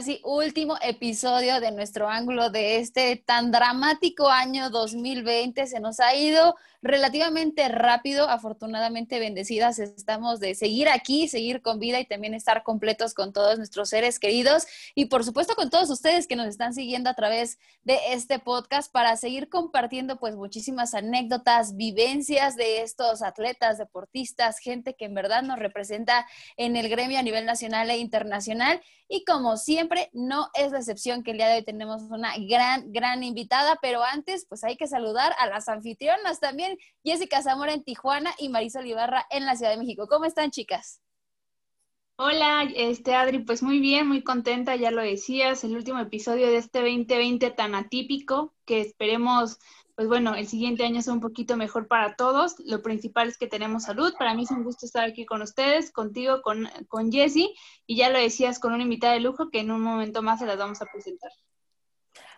[0.00, 5.66] casi último episodio de nuestro ángulo de este tan dramático año 2020.
[5.66, 12.00] Se nos ha ido relativamente rápido, afortunadamente bendecidas estamos de seguir aquí, seguir con vida
[12.00, 14.66] y también estar completos con todos nuestros seres queridos.
[14.94, 18.90] Y por supuesto con todos ustedes que nos están siguiendo a través de este podcast
[18.90, 25.42] para seguir compartiendo pues muchísimas anécdotas, vivencias de estos atletas, deportistas, gente que en verdad
[25.42, 26.26] nos representa
[26.56, 28.80] en el gremio a nivel nacional e internacional
[29.12, 32.92] y como siempre no es la excepción que el día de hoy tenemos una gran,
[32.92, 37.82] gran invitada, pero antes pues hay que saludar a las anfitrionas también Jessica Zamora en
[37.82, 40.06] Tijuana y Marisol Ibarra en la Ciudad de México.
[40.06, 41.00] ¿Cómo están, chicas?
[42.14, 46.58] Hola, este Adri, pues muy bien, muy contenta, ya lo decías, el último episodio de
[46.58, 49.58] este 2020 tan atípico, que esperemos,
[50.00, 52.58] pues bueno, el siguiente año sea un poquito mejor para todos.
[52.60, 54.14] Lo principal es que tenemos salud.
[54.18, 57.50] Para mí es un gusto estar aquí con ustedes, contigo, con, con Jessie,
[57.84, 60.46] y ya lo decías, con una invitada de lujo que en un momento más se
[60.46, 61.30] las vamos a presentar.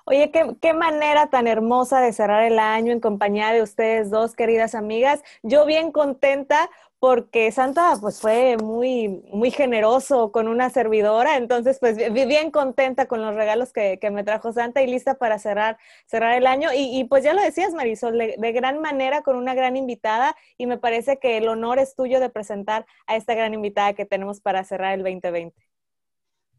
[0.06, 4.74] Oye, qué, manera tan hermosa de cerrar el año en compañía de ustedes dos, queridas
[4.74, 5.22] amigas.
[5.44, 6.68] Yo bien contenta
[7.02, 13.20] porque Santa pues fue muy, muy generoso con una servidora, entonces pues bien contenta con
[13.22, 16.68] los regalos que, me trajo Santa y lista para cerrar, cerrar el año.
[16.72, 20.78] Y, pues ya lo decías, Marisol, de gran manera con una gran invitada y me
[20.78, 24.62] parece que el honor es tuyo de presentar a esta gran invitada que tenemos para
[24.62, 25.71] cerrar el 2020.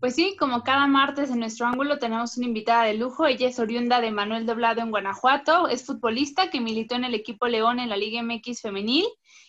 [0.03, 3.25] Pues sí, como cada martes en nuestro ángulo tenemos una invitada de lujo.
[3.25, 5.69] Ella es oriunda de Manuel Doblado en Guanajuato.
[5.69, 9.05] Es futbolista que militó en el equipo León en la Liga MX femenil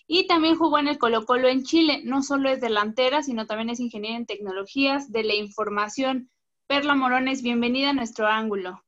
[0.07, 2.03] y también jugó en el Colo Colo en Chile.
[2.05, 6.31] No solo es delantera, sino también es ingeniera en tecnologías de la información.
[6.69, 8.81] Perla Morones, bienvenida a nuestro ángulo.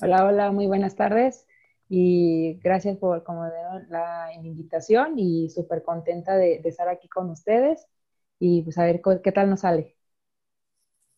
[0.00, 1.46] Hola, hola, muy buenas tardes
[1.90, 3.44] y gracias por como
[3.90, 7.86] la invitación y súper contenta de, de estar aquí con ustedes
[8.38, 9.99] y pues a ver qué tal nos sale.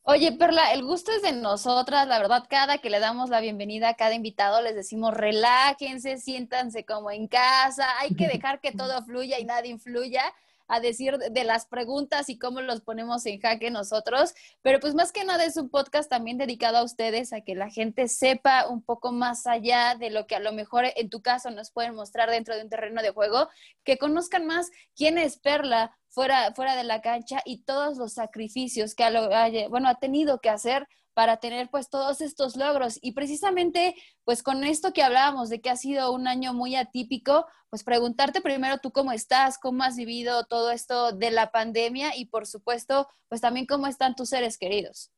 [0.05, 3.91] Oye, Perla, el gusto es de nosotras, la verdad, cada que le damos la bienvenida
[3.91, 9.01] a cada invitado les decimos relájense, siéntanse como en casa, hay que dejar que todo
[9.05, 10.25] fluya y nada influya
[10.67, 15.13] a decir de las preguntas y cómo los ponemos en jaque nosotros, pero pues más
[15.13, 18.83] que nada es un podcast también dedicado a ustedes, a que la gente sepa un
[18.83, 22.29] poco más allá de lo que a lo mejor en tu caso nos pueden mostrar
[22.29, 23.49] dentro de un terreno de juego,
[23.85, 28.95] que conozcan más quién es Perla fuera, fuera de la cancha y todos los sacrificios
[28.95, 32.99] que ha, bueno, ha tenido que hacer para tener pues todos estos logros.
[33.03, 37.47] Y precisamente pues con esto que hablábamos de que ha sido un año muy atípico,
[37.71, 42.27] pues preguntarte primero tú cómo estás, cómo has vivido todo esto de la pandemia y
[42.27, 45.11] por supuesto pues también cómo están tus seres queridos.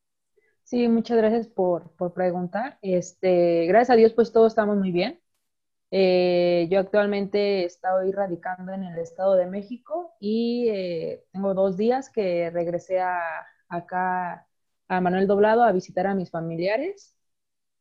[0.62, 2.78] Sí, muchas gracias por, por preguntar.
[2.80, 5.20] Este, gracias a Dios pues todos estamos muy bien.
[5.96, 12.10] Eh, yo actualmente estoy radicando en el Estado de México y eh, tengo dos días
[12.10, 14.44] que regresé a, acá
[14.88, 17.14] a Manuel Doblado a visitar a mis familiares.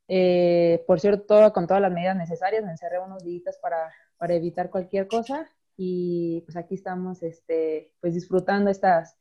[0.07, 4.69] Eh, por cierto, con todas las medidas necesarias, me encerré unos días para, para, evitar
[4.69, 9.17] cualquier cosa y pues aquí estamos este, pues disfrutando estas,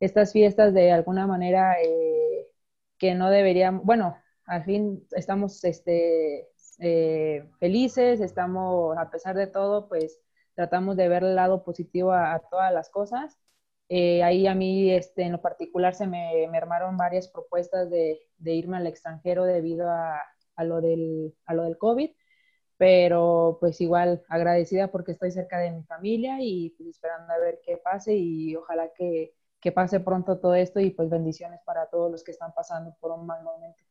[0.00, 2.48] estas fiestas de alguna manera eh,
[2.98, 9.88] que no deberíamos, bueno, al fin estamos este, eh, felices, estamos, a pesar de todo,
[9.88, 10.20] pues
[10.54, 13.38] tratamos de ver el lado positivo a todas las cosas
[13.88, 18.18] eh, ahí a mí, este, en lo particular, se me, me armaron varias propuestas de,
[18.38, 20.20] de, irme al extranjero debido a,
[20.56, 22.10] a, lo del, a lo del COVID,
[22.76, 27.60] pero pues igual agradecida porque estoy cerca de mi familia y pues esperando a ver
[27.64, 32.10] qué pase y ojalá que, que pase pronto todo esto y pues bendiciones para todos
[32.10, 33.83] los que están pasando por un mal momento.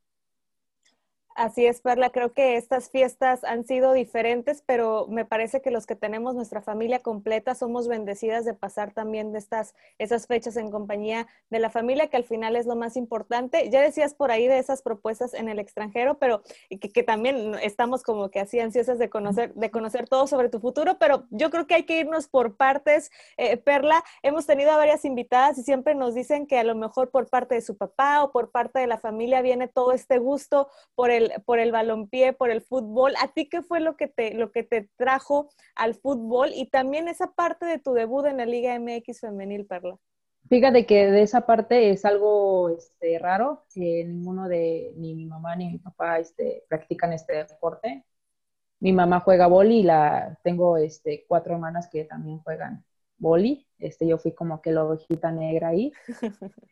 [1.35, 2.11] Así es, Perla.
[2.11, 6.61] Creo que estas fiestas han sido diferentes, pero me parece que los que tenemos nuestra
[6.61, 11.71] familia completa somos bendecidas de pasar también de estas esas fechas en compañía de la
[11.71, 13.69] familia, que al final es lo más importante.
[13.71, 18.29] Ya decías por ahí de esas propuestas en el extranjero, pero que, también estamos como
[18.29, 21.75] que así ansiosas de conocer de conocer todo sobre tu futuro, pero yo creo que
[21.75, 23.11] hay que irnos por partes.
[23.37, 27.09] Eh, Perla, hemos tenido a varias invitadas y siempre nos dicen que a lo mejor
[27.09, 30.69] por parte de su papá o por parte de la familia viene todo este gusto
[30.95, 33.13] por el por el balompié, por el fútbol.
[33.21, 37.07] ¿A ti qué fue lo que te, lo que te trajo al fútbol y también
[37.07, 39.97] esa parte de tu debut en la Liga MX femenil, Perla?
[40.49, 45.55] Fíjate que de esa parte es algo este, raro, que ninguno de, ni mi mamá
[45.55, 48.05] ni mi papá este, practican este deporte.
[48.79, 52.83] Mi mamá juega boli y la, tengo este, cuatro hermanas que también juegan
[53.23, 53.65] boli.
[53.79, 55.91] Este, yo fui como que la ovejita negra ahí.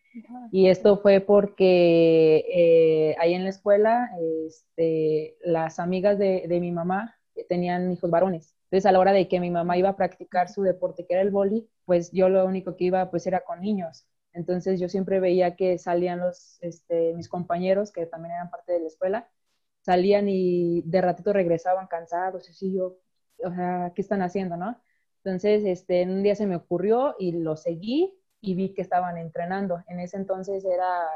[0.52, 4.10] Y esto fue porque eh, ahí en la escuela,
[4.46, 7.16] este, las amigas de, de, mi mamá
[7.48, 8.54] tenían hijos varones.
[8.66, 11.22] Entonces, a la hora de que mi mamá iba a practicar su deporte, que era
[11.22, 14.06] el boli, pues yo lo único que iba, pues era con niños.
[14.34, 18.82] Entonces yo siempre veía que salían los, este, mis compañeros, que también eran parte de
[18.82, 19.30] la escuela,
[19.82, 22.98] salían y de ratito regresaban cansados, y yo,
[23.44, 24.78] o sea, ¿qué están haciendo, no?
[25.24, 29.84] Entonces, este, un día se me ocurrió y lo seguí y vi que estaban entrenando.
[29.88, 31.08] En ese entonces era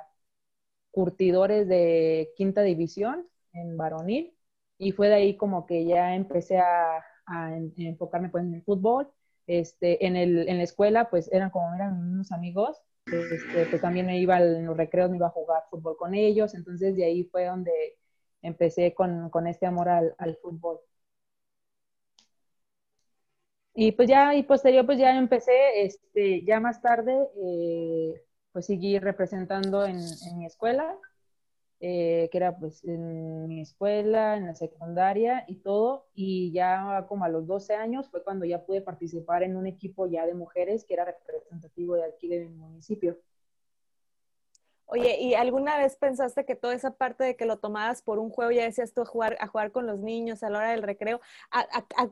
[0.91, 4.35] curtidores de quinta división en varonil
[4.77, 7.03] y fue de ahí como que ya empecé a,
[7.77, 9.09] enfocarme pues en el fútbol.
[9.47, 14.07] Este, en, el, en la escuela pues eran como eran unos amigos, este, pues también
[14.07, 17.23] me iba en los recreos, me iba a jugar fútbol con ellos, entonces de ahí
[17.25, 17.71] fue donde
[18.41, 20.79] empecé con, con este amor al, al, fútbol.
[23.75, 28.23] Y pues ya, y posterior, pues ya empecé, este, ya más tarde, eh,
[28.53, 30.97] pues seguí representando en, en mi escuela,
[31.81, 37.25] eh, que era pues en mi escuela, en la secundaria y todo, y ya como
[37.25, 40.85] a los 12 años fue cuando ya pude participar en un equipo ya de mujeres
[40.85, 43.17] que era representativo de aquí de mi municipio.
[44.87, 48.29] Oye, ¿y alguna vez pensaste que toda esa parte de que lo tomabas por un
[48.29, 50.83] juego, ya decías tú, a jugar, a jugar con los niños a la hora del
[50.83, 51.21] recreo,
[51.51, 51.65] a,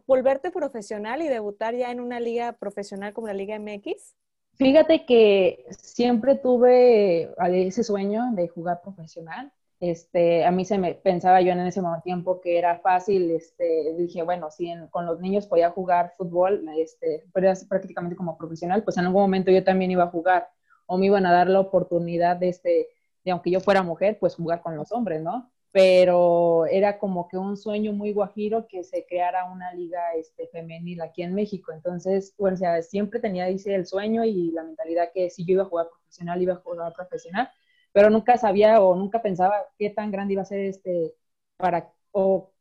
[0.08, 4.16] volverte profesional y debutar ya en una liga profesional como la Liga MX?
[4.56, 9.52] Fíjate que siempre tuve ese sueño de jugar profesional.
[9.80, 14.24] Este, a mí se me pensaba yo en ese tiempo que era fácil, este, dije,
[14.24, 18.98] bueno, si con los niños podía jugar fútbol, este, pero era prácticamente como profesional, pues
[18.98, 20.50] en algún momento yo también iba a jugar
[20.85, 22.89] o me iban a dar la oportunidad de, este,
[23.24, 25.51] de aunque yo fuera mujer, pues jugar con los hombres, ¿no?
[25.71, 31.01] Pero era como que un sueño muy guajiro que se creara una liga este, femenil
[31.01, 31.71] aquí en México.
[31.71, 35.53] Entonces, bueno, o sea, siempre tenía, dice, el sueño y la mentalidad que si yo
[35.53, 37.50] iba a jugar profesional, iba a jugar profesional,
[37.91, 41.15] pero nunca sabía o nunca pensaba qué tan grande iba a ser este,
[41.57, 42.51] para, o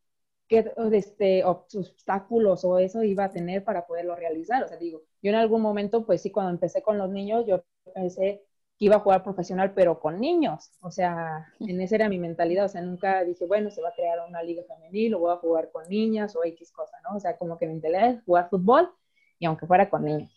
[0.49, 4.63] qué este, obstáculos o eso iba a tener para poderlo realizar.
[4.65, 7.65] O sea, digo, yo en algún momento, pues sí, cuando empecé con los niños, yo
[7.95, 8.43] pensé
[8.79, 10.73] que iba a jugar profesional, pero con niños.
[10.81, 12.67] O sea, en esa era mi mentalidad.
[12.67, 15.37] O sea, nunca dije, bueno, se va a crear una liga femenil o voy a
[15.37, 17.17] jugar con niñas o X cosa, ¿no?
[17.17, 18.91] O sea, como que me mentalidad jugar fútbol
[19.39, 20.31] y aunque fuera con niños.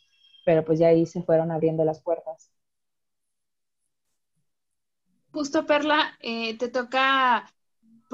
[0.46, 2.52] Pero pues ya ahí se fueron abriendo las puertas.
[5.32, 7.46] Justo, Perla, eh, te toca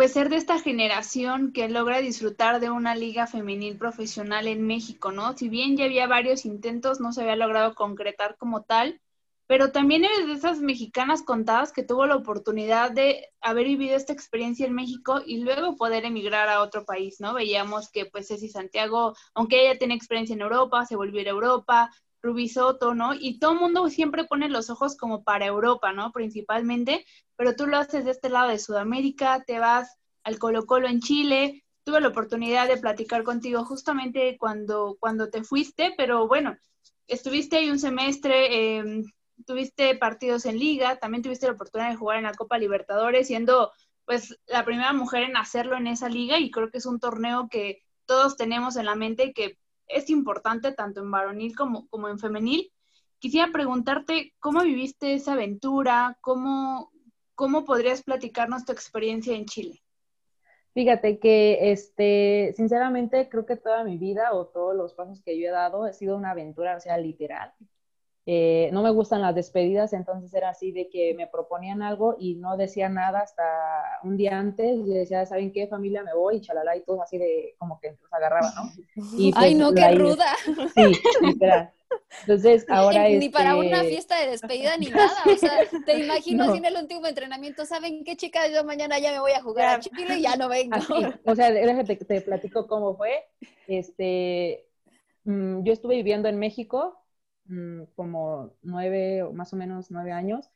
[0.01, 5.11] pues ser de esta generación que logra disfrutar de una liga femenil profesional en México,
[5.11, 5.37] ¿no?
[5.37, 8.99] Si bien ya había varios intentos, no se había logrado concretar como tal,
[9.45, 14.11] pero también eres de esas mexicanas contadas que tuvo la oportunidad de haber vivido esta
[14.11, 17.35] experiencia en México y luego poder emigrar a otro país, ¿no?
[17.35, 21.91] Veíamos que pues Ceci Santiago, aunque ella tiene experiencia en Europa, se volvió a Europa,
[22.21, 23.13] Rubí Soto, ¿no?
[23.13, 26.11] Y todo el mundo siempre pone los ojos como para Europa, ¿no?
[26.11, 30.87] Principalmente, pero tú lo haces de este lado de Sudamérica, te vas al Colo Colo
[30.87, 36.55] en Chile, tuve la oportunidad de platicar contigo justamente cuando, cuando te fuiste, pero bueno,
[37.07, 39.03] estuviste ahí un semestre, em,
[39.45, 43.71] tuviste partidos en liga, también tuviste la oportunidad de jugar en la Copa Libertadores, siendo
[44.05, 47.47] pues la primera mujer en hacerlo en esa liga y creo que es un torneo
[47.49, 49.57] que todos tenemos en la mente que
[49.93, 52.71] es importante tanto en varonil como, como en femenil.
[53.19, 56.91] Quisiera preguntarte cómo viviste esa aventura, cómo,
[57.35, 59.81] cómo podrías platicarnos tu experiencia en Chile.
[60.73, 65.49] Fíjate que, este, sinceramente, creo que toda mi vida o todos los pasos que yo
[65.49, 67.53] he dado ha sido una aventura, o sea, literal.
[68.27, 72.35] Eh, no me gustan las despedidas, entonces era así de que me proponían algo y
[72.35, 73.43] no decía nada hasta
[74.03, 76.37] un día antes y decía, ¿saben qué familia me voy?
[76.37, 78.71] Y chalala y todo así de como que los agarraba, ¿no?
[79.17, 80.27] Y Ay, pues, no, qué ruda.
[80.45, 81.71] Sí, literal.
[82.21, 86.43] Entonces, ahora Ni para una este fiesta de despedida ni nada, o sea, te imagino
[86.43, 88.51] así en el último entrenamiento, ¿saben qué, chicas?
[88.53, 90.77] Yo mañana ya me voy a jugar a Chile y ya no vengo.
[91.25, 93.25] O sea, déjate que te platico cómo fue.
[93.67, 94.67] Este,
[95.23, 97.00] mm, yo estuve viviendo en México
[97.51, 100.49] Mm, como nueve, más o menos nueve años.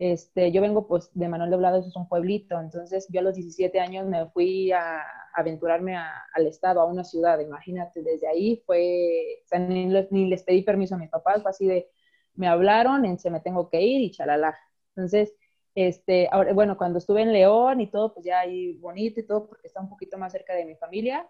[0.00, 3.34] Este, yo vengo pues de Manuel Doblado, eso es un pueblito, entonces yo a los
[3.36, 5.02] 17 años me fui a,
[5.34, 10.98] aventurarme al estado, a una ciudad, imagínate, desde ahí fue, ni, les pedí permiso a
[10.98, 11.88] mis papás, fue así de,
[12.34, 14.58] me hablaron, en se me tengo que ir y chalala.
[14.96, 15.34] Entonces,
[15.74, 19.48] este, ahora, bueno, cuando estuve en León y todo, pues ya ahí bonito y todo,
[19.48, 21.28] porque está un poquito más cerca de mi familia,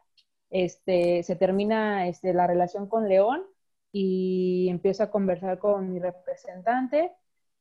[0.51, 3.45] este, se termina este, la relación con León
[3.93, 7.13] y empiezo a conversar con mi representante.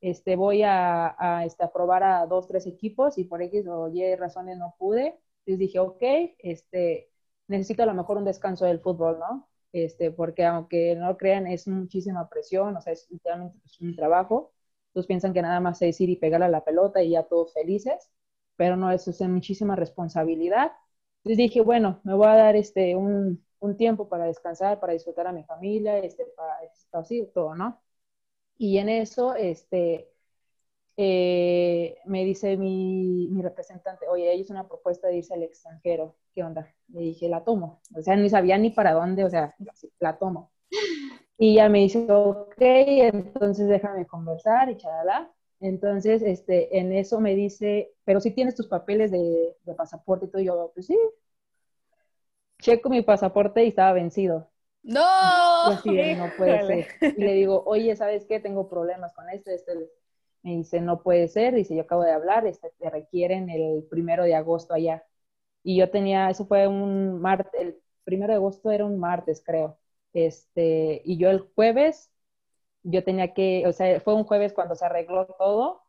[0.01, 3.89] Este, voy a, a, este, a probar a dos, tres equipos y por X o
[3.89, 5.19] Y razones no pude.
[5.45, 6.01] Entonces dije, ok,
[6.39, 7.09] este,
[7.47, 9.49] necesito a lo mejor un descanso del fútbol, ¿no?
[9.71, 13.95] Este, porque aunque no lo crean, es muchísima presión, o sea, es literalmente pues, un
[13.95, 14.53] trabajo.
[14.87, 17.53] Entonces piensan que nada más es ir y pegarle a la pelota y ya todos
[17.53, 18.09] felices,
[18.55, 20.71] pero no, eso es muchísima responsabilidad.
[21.19, 25.27] Entonces dije, bueno, me voy a dar este, un, un tiempo para descansar, para disfrutar
[25.27, 26.57] a mi familia, este, para,
[26.93, 27.81] así, todo, ¿no?
[28.57, 30.09] Y en eso, este,
[30.97, 36.43] eh, me dice mi, mi, representante, oye, hay una propuesta de irse al extranjero, ¿qué
[36.43, 36.73] onda?
[36.89, 37.81] Le dije, la tomo.
[37.95, 39.55] O sea, ni sabía ni para dónde, o sea,
[39.99, 40.51] la tomo.
[41.37, 45.31] Y ya me dice, ok, entonces déjame conversar y chalala.
[45.61, 50.29] Entonces, este, en eso me dice, pero si tienes tus papeles de, de pasaporte y
[50.29, 50.97] todo, yo, pues sí.
[52.59, 54.49] Checo mi pasaporte y estaba vencido.
[54.83, 55.01] No,
[55.83, 56.87] pues no puede ser.
[57.17, 58.39] Y le digo, oye, ¿sabes qué?
[58.39, 59.71] Tengo problemas con esto, esto.
[60.43, 61.53] Me dice, no puede ser.
[61.53, 65.03] Dice, yo acabo de hablar, este, te requieren el primero de agosto allá.
[65.63, 69.77] Y yo tenía, eso fue un martes, el primero de agosto era un martes, creo.
[70.13, 72.11] Este, y yo el jueves,
[72.83, 75.83] yo tenía que, o sea, fue un jueves cuando se arregló todo.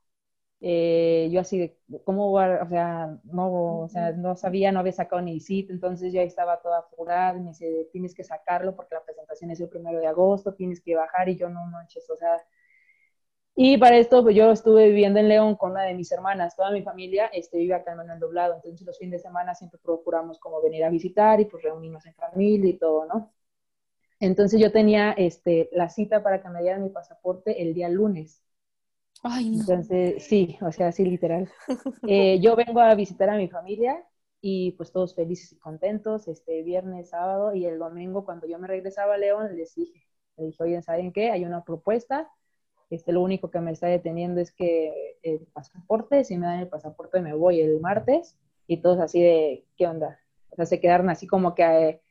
[0.61, 2.33] Eh, yo así de, ¿cómo?
[2.33, 6.61] O sea, no, o sea, no sabía, no había sacado ni cita, entonces yo estaba
[6.61, 10.55] toda apurada, me dice, tienes que sacarlo porque la presentación es el primero de agosto,
[10.55, 12.43] tienes que bajar, y yo no manches, o sea,
[13.63, 16.57] y para esto, pues yo estuve viviendo en León con una de mis hermanas.
[16.57, 18.55] Toda mi familia este, vive acá en Manuel Doblado.
[18.55, 22.15] Entonces, los fines de semana siempre procuramos como venir a visitar y pues reunirnos en
[22.15, 23.33] familia y todo, ¿no?
[24.21, 28.43] Entonces, yo tenía este, la cita para que me dieran mi pasaporte el día lunes.
[29.23, 29.61] Ay, no.
[29.61, 31.51] Entonces, sí, o sea, así literal.
[32.09, 34.03] Eh, yo vengo a visitar a mi familia
[34.41, 38.67] y pues todos felices y contentos, este viernes, sábado y el domingo cuando yo me
[38.67, 41.31] regresaba a León les dije, les dije, oye, ¿saben qué?
[41.31, 42.31] Hay una propuesta,
[42.89, 46.69] este, lo único que me está deteniendo es que el pasaporte, si me dan el
[46.69, 48.37] pasaporte me voy el martes
[48.67, 50.19] y todos así de, ¿qué onda?
[50.51, 52.03] O sea, se quedaron así como que eh,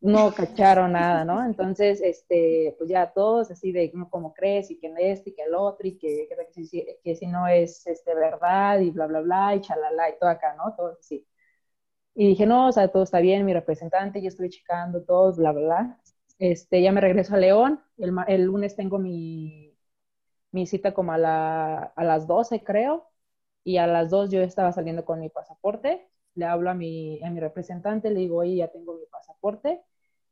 [0.00, 1.44] no cacharon nada, ¿no?
[1.44, 4.70] Entonces, este, pues ya todos así de, ¿cómo crees?
[4.70, 8.14] Y que este y que el otro y que, que, que, si no es este,
[8.14, 10.74] verdad y bla, bla, bla y chalala y todo acá, ¿no?
[10.76, 11.26] Todo así.
[12.14, 15.52] Y dije, no, o sea, todo está bien, mi representante, yo estuve checando todo, bla,
[15.52, 16.00] bla, bla.
[16.38, 19.70] Este, ya me regreso a León, el, el lunes tengo mi
[20.52, 23.08] mi cita como a, la, a las 12, creo,
[23.64, 27.30] y a las 2 yo estaba saliendo con mi pasaporte, le hablo a mi, a
[27.30, 29.82] mi representante, le digo, oye, ya tengo mi pasaporte,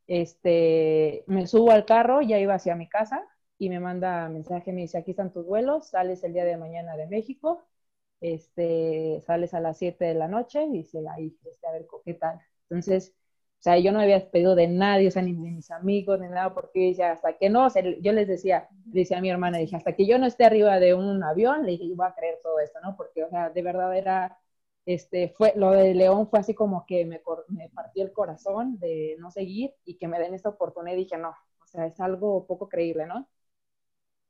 [0.09, 3.25] este, me subo al carro, ya iba hacia mi casa,
[3.59, 6.97] y me manda mensaje, me dice, aquí están tus vuelos, sales el día de mañana
[6.97, 7.65] de México,
[8.21, 12.15] este, sales a las 7 de la noche, y dice, ahí, este, a ver, ¿qué
[12.15, 12.41] tal?
[12.71, 13.15] Entonces,
[13.61, 16.29] o sea, yo no había despedido de nadie, o sea, ni de mis amigos, ni
[16.29, 19.59] nada, porque decía, hasta que no, o sea, yo les decía, decía a mi hermana,
[19.59, 22.39] dije, hasta que yo no esté arriba de un avión, le dije, voy a creer
[22.43, 22.97] todo esto, ¿no?
[22.97, 24.39] Porque, o sea, de verdad era,
[24.89, 29.17] este, fue, lo de León fue así como que me, me partió el corazón de
[29.19, 32.47] no seguir y que me den esta oportunidad, y dije, no, o sea, es algo
[32.47, 33.29] poco creíble, ¿no?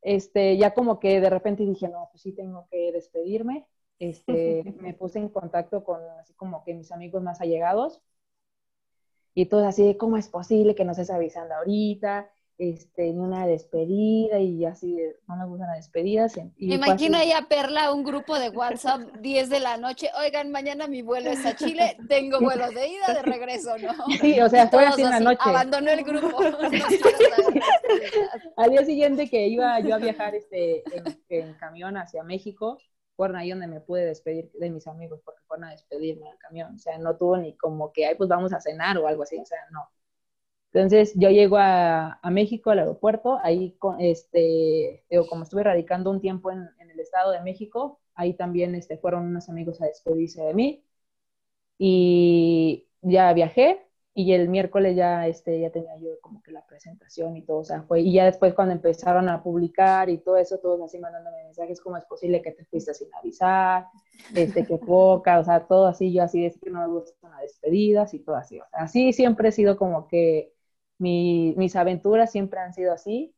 [0.02, 3.68] Este, ya como que de repente dije, no, pues sí tengo que despedirme,
[4.00, 8.02] este, me puse en contacto con así como que mis amigos más allegados,
[9.34, 12.28] y todo así ¿cómo es posible que nos estés avisando ahorita?
[12.58, 14.98] Este, ni una despedida y así,
[15.28, 16.36] no me gustan las despedidas.
[16.56, 20.50] Y me imagino ahí a Perla un grupo de WhatsApp 10 de la noche, oigan,
[20.50, 23.92] mañana mi vuelo es a Chile, tengo vuelos de ida, de regreso, ¿no?
[24.20, 25.38] Sí, o sea, fue así en la noche.
[25.40, 26.36] Abandonó el grupo.
[28.56, 30.82] Al día siguiente que iba yo a viajar este,
[31.28, 32.78] en camión hacia México,
[33.14, 36.74] fueron ahí donde me pude despedir de mis amigos porque fueron a despedirme al camión.
[36.74, 39.38] O sea, no tuvo ni como que, ay, pues vamos a cenar o algo así.
[39.38, 39.88] O sea, no.
[40.72, 46.10] Entonces yo llego a, a México, al aeropuerto, ahí, con, este, digo, como estuve radicando
[46.10, 49.86] un tiempo en, en, el Estado de México, ahí también este, fueron unos amigos a
[49.86, 50.84] despedirse de mí.
[51.78, 57.36] Y ya viajé, y el miércoles ya, este, ya tenía yo como que la presentación
[57.36, 60.58] y todo, o sea, fue, y ya después cuando empezaron a publicar y todo eso,
[60.58, 63.86] todos así mandándome mensajes, ¿cómo es posible que te fuiste sin avisar?
[64.34, 67.42] Este, que poca, o sea, todo así, yo así, es que no me gustan las
[67.42, 70.52] despedidas y todo así, o sea, así siempre he sido como que
[70.98, 73.34] mi, mis aventuras siempre han sido así,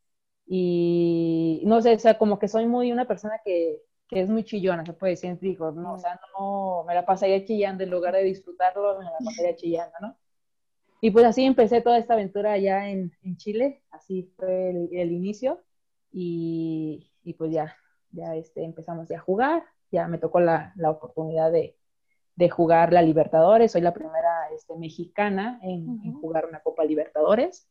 [0.46, 4.44] y no sé, o sea, como que soy muy una persona que, que es muy
[4.44, 8.14] chillona, se puede decir, digo, no, o sea, no, me la pasaría chillando en lugar
[8.14, 10.16] de disfrutarlo, me la pasaría chillando, ¿no?
[11.00, 15.62] Y pues así empecé toda esta aventura allá en, en Chile, así fue el, inicio
[16.12, 17.76] y, y, pues ya,
[18.10, 21.76] ya este, empezamos a jugar, ya me tocó la, la oportunidad de,
[22.36, 26.06] de, jugar la Libertadores, soy la primera este, mexicana en, uh -huh.
[26.06, 27.68] en, jugar una Copa Libertadores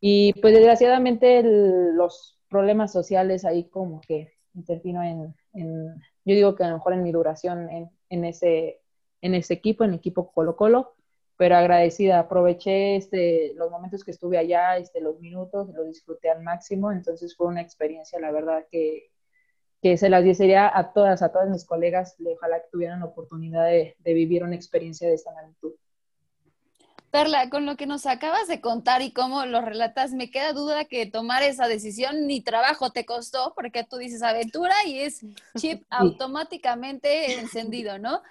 [0.00, 6.54] y pues desgraciadamente el, los problemas sociales ahí como que intervino en, en, yo digo
[6.54, 8.80] que a lo mejor en mi duración en, en ese,
[9.20, 10.94] en ese equipo, en el equipo Colo Colo,
[11.36, 12.18] pero agradecida.
[12.18, 17.36] Aproveché este, los momentos que estuve allá, este, los minutos, lo disfruté al máximo, entonces
[17.36, 19.11] fue una experiencia, la verdad, que,
[19.82, 23.66] que se las desearía a todas, a todas mis colegas, ojalá que tuvieran la oportunidad
[23.66, 25.72] de, de vivir una experiencia de esta magnitud.
[27.10, 30.86] Perla, con lo que nos acabas de contar y cómo lo relatas, me queda duda
[30.86, 35.20] que tomar esa decisión ni trabajo te costó, porque tú dices aventura y es
[35.58, 38.22] chip automáticamente encendido, ¿no?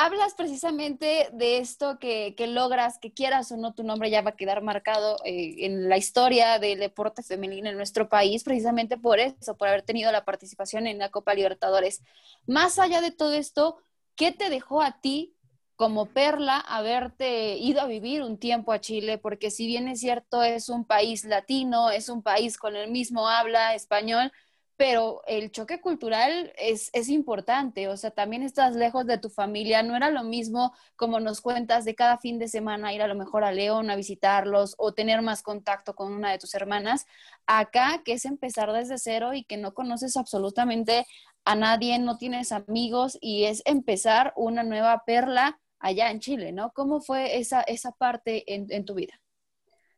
[0.00, 4.36] Hablas precisamente de esto que, logras, que quieras o no, tu nombre ya va a
[4.36, 9.56] quedar marcado eh, en la historia del deporte femenino en nuestro país, precisamente por eso,
[9.56, 12.04] por haber tenido la participación en la Copa Libertadores.
[12.46, 13.82] Más allá de todo esto,
[14.14, 15.34] ¿qué te dejó a ti
[15.74, 20.44] como Perla haberte ido a vivir un tiempo a Chile, porque si bien es cierto,
[20.44, 24.30] es un país latino, es un país con el mismo habla español,
[24.78, 29.82] pero el choque cultural es, es, importante, o sea, también estás lejos de tu familia,
[29.82, 33.16] no era lo mismo como nos cuentas de cada fin de semana ir a lo
[33.16, 37.06] mejor a León a visitarlos o tener más contacto con una de tus hermanas,
[37.44, 41.06] acá que es empezar desde cero y que no conoces absolutamente
[41.44, 46.70] a nadie, no tienes amigos y es empezar una nueva perla allá en Chile, ¿no?
[46.72, 49.20] ¿Cómo fue esa, esa parte en, en tu vida?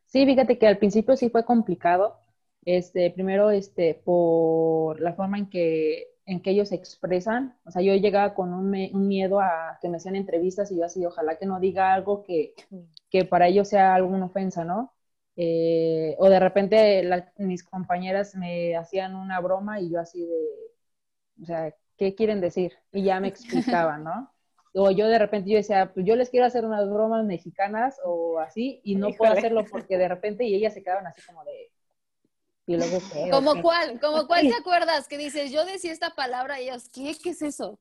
[0.07, 2.20] Sí, fíjate que al principio sí fue complicado.
[2.65, 7.57] Este, primero, este, por la forma en que, en que ellos se expresan.
[7.65, 10.85] O sea, yo llegaba con un, un, miedo a que me hacían entrevistas y yo
[10.85, 12.53] así, ojalá que no diga algo que,
[13.09, 14.93] que para ellos sea alguna ofensa, ¿no?
[15.35, 20.45] Eh, o de repente mis compañeras me hacían una broma y yo así de,
[21.41, 22.73] o sea, ¿qué quieren decir?
[22.91, 24.31] Y ya me explicaban, ¿no?
[24.73, 28.39] o yo de repente yo decía, pues yo les quiero hacer unas bromas mexicanas o
[28.39, 31.70] así, y no puedo hacerlo porque de repente y ellas se quedaban así como de...
[32.71, 33.29] Y luego, ¿qué?
[33.29, 33.99] ¿Como cuál?
[33.99, 35.07] ¿Como cuál te acuerdas?
[35.07, 37.15] Que dices, yo decía esta palabra y ellos, ¿qué?
[37.21, 37.79] ¿Qué es eso?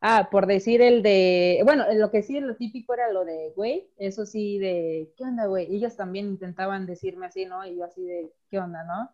[0.00, 3.90] Ah, por decir el de, bueno, lo que sí, lo típico era lo de, güey,
[3.98, 5.74] eso sí de, ¿qué onda, güey?
[5.74, 7.66] Ellas también intentaban decirme así, ¿no?
[7.66, 9.10] Y yo así de, ¿qué onda, no?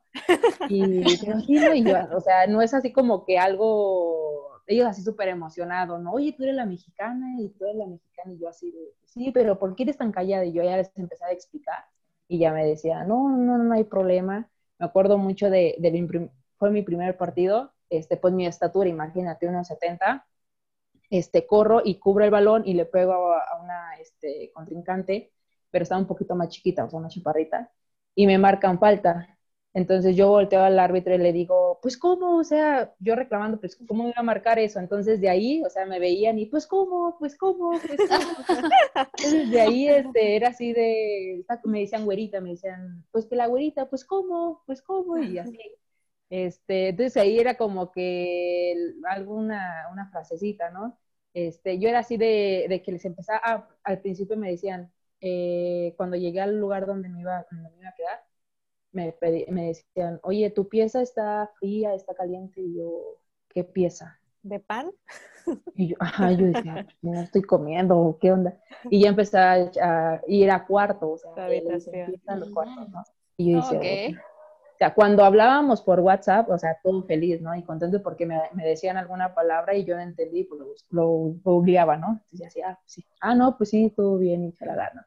[0.68, 5.28] Y, tranquilo, y yo, o sea, no es así como que algo ellos así súper
[5.28, 6.12] emocionados, ¿no?
[6.12, 9.30] Oye, tú eres la mexicana y tú eres la mexicana y yo así de, sí,
[9.32, 10.44] pero ¿por qué eres tan callada?
[10.44, 11.84] Y yo ya les empecé a explicar
[12.28, 14.48] y ya me decía, no, no, no hay problema.
[14.84, 19.66] Me acuerdo mucho de, de fue mi primer partido, este, pues mi estatura, imagínate, unos
[19.68, 20.26] 70,
[21.08, 25.32] este, corro y cubro el balón y le pego a, una este, contrincante,
[25.70, 27.72] pero estaba un poquito más chiquita, o sea, una chaparrita,
[28.14, 29.33] y me marcan falta.
[29.74, 33.76] Entonces yo volteo al árbitro y le digo, pues cómo, o sea, yo reclamando, pues
[33.88, 34.78] cómo iba a marcar eso.
[34.78, 38.62] Entonces de ahí, o sea, me veían y pues cómo, pues cómo, pues cómo.
[39.18, 43.48] Entonces de ahí este, era así de, me decían güerita, me decían, pues que la
[43.48, 45.58] güerita, pues cómo, pues cómo, y así.
[46.30, 48.74] Este, entonces ahí era como que
[49.08, 50.98] alguna una frasecita, ¿no?
[51.34, 55.94] Este, yo era así de, de que les empezaba, ah, al principio me decían, eh,
[55.96, 58.23] cuando llegué al lugar donde me iba, donde me iba a quedar,
[58.94, 59.14] me,
[59.48, 64.18] me decían, oye, tu pieza está fría, está caliente, y yo, ¿qué pieza?
[64.42, 64.90] ¿De pan?
[65.74, 68.58] Y yo, ajá, yo decía, no estoy comiendo, ¿qué onda?
[68.88, 71.30] Y ya empecé a, ir a cuarto, o sea,
[72.36, 73.04] los cuartos, ¿no?
[73.36, 74.22] Y yo decía,
[74.74, 77.54] o sea, cuando hablábamos por WhatsApp, o sea, todo feliz, ¿no?
[77.54, 81.36] Y contento porque me, me decían alguna palabra y yo no entendí, pues lo, lo,
[81.44, 82.22] obligaba, ¿no?
[82.24, 85.02] Entonces decía, ah, pues sí, ah, no, pues sí, todo bien, y chalala, ¿no?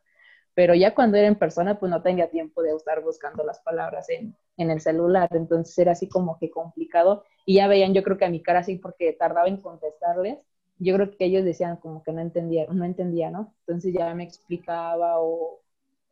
[0.58, 4.10] Pero ya cuando era en persona, pues no tenía tiempo de estar buscando las palabras
[4.10, 8.26] en, el celular, entonces era así como que complicado, y ya veían, yo creo que
[8.26, 10.44] a mi cara así, porque tardaba en contestarles,
[10.80, 13.54] yo creo que ellos decían como que no entendía, no entendía, ¿no?
[13.68, 15.62] Entonces ya me explicaba o,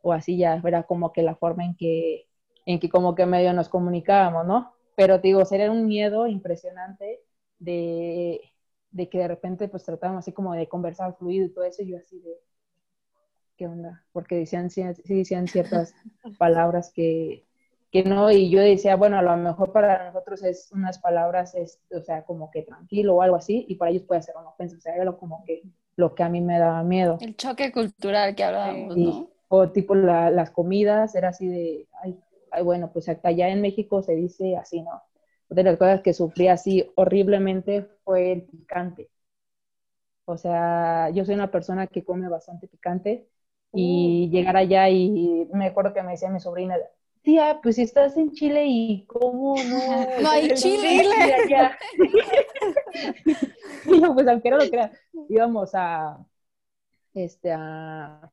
[0.03, 2.27] o así ya era como que la forma en que,
[2.67, 4.75] en que como que medio nos comunicábamos, ¿no?
[4.95, 7.19] Pero digo, sería un miedo impresionante
[7.57, 8.41] de,
[8.91, 11.87] de que de repente pues tratábamos así como de conversar fluido y todo eso, y
[11.87, 12.37] yo así de,
[13.57, 14.03] ¿qué onda?
[14.11, 15.93] Porque decían, sí, decían ciertas
[16.37, 17.45] palabras que,
[17.91, 21.79] que no, y yo decía, bueno, a lo mejor para nosotros es unas palabras, es,
[21.91, 24.77] o sea, como que tranquilo o algo así, y para ellos puede ser una ofensa,
[24.77, 25.63] o sea, era como que
[25.95, 27.17] lo que a mí me daba miedo.
[27.21, 29.29] El choque cultural que hablábamos, ¿no?
[29.47, 32.19] O tipo las comidas, era así de, ay,
[32.51, 35.01] ay, bueno, pues acá allá en México se dice así, ¿no?
[35.47, 39.09] Una de las cosas que sufrí así horriblemente fue el picante.
[40.25, 43.29] O sea, yo soy una persona que come bastante picante
[43.75, 46.77] y llegar allá y me acuerdo que me decía mi sobrina,
[47.25, 49.79] tía, pues si estás en Chile y cómo no...
[50.21, 51.03] No hay Chile.
[53.85, 54.91] y yo, pues aunque no lo crea,
[55.27, 56.25] íbamos a,
[57.13, 58.31] este, a,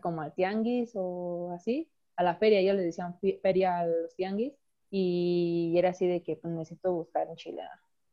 [0.00, 4.52] como al tianguis o así, a la feria, ellos le decían feria a los tianguis,
[4.90, 7.62] y era así de que pues, necesito buscar en Chile.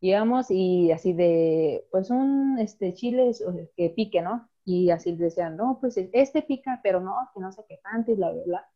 [0.01, 3.31] Íbamos y así de, pues un este, chile
[3.75, 4.47] que pique, ¿no?
[4.69, 8.15] Y así decían, no, pues este pica, pero no, que no sé qué tanto y
[8.15, 8.67] bla, bla, bla.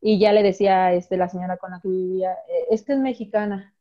[0.00, 3.74] Y ya le decía este, la señora con la que vivía, eh, esta es mexicana.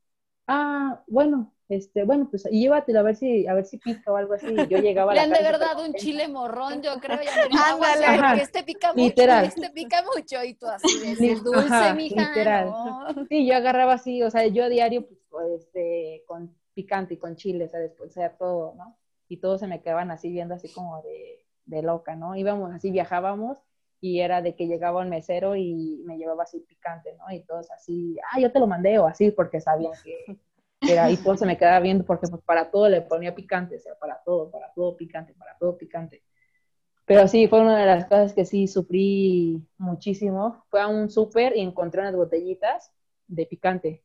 [0.47, 4.17] Ah, bueno, este, bueno, pues y llévatelo a ver si, a ver si pica o
[4.17, 4.47] algo así.
[4.47, 7.19] Y yo llegaba a Le la han de verdad un chile morrón, yo creo.
[7.21, 7.31] Ya
[7.71, 8.41] Ándale.
[8.41, 9.45] Este pica mucho, Literal.
[9.45, 10.43] este pica mucho.
[10.43, 12.27] Y tú así de Li- "Es dulce, ajá, mija.
[12.29, 12.65] literal.
[12.65, 13.25] no".
[13.29, 17.35] Sí, yo agarraba así, o sea, yo a diario, pues, este, con picante y con
[17.35, 18.97] chile, o sea, después, o sea, todo, ¿no?
[19.29, 22.35] Y todos se me quedaban así viendo así como de, de loca, ¿no?
[22.35, 23.57] Íbamos así, viajábamos
[24.01, 27.33] y era de que llegaba un mesero y me llevaba así picante, ¿no?
[27.33, 30.39] Y todos así, ah, yo te lo mandé o así, porque sabían que
[30.81, 33.79] era, y todos se me quedaba viendo porque pues para todo le ponía picante, o
[33.79, 36.23] sea, para todo, para todo picante, para todo picante.
[37.05, 40.63] Pero sí, fue una de las cosas que sí sufrí muchísimo.
[40.69, 42.93] Fue a un súper y encontré unas botellitas
[43.27, 44.03] de picante.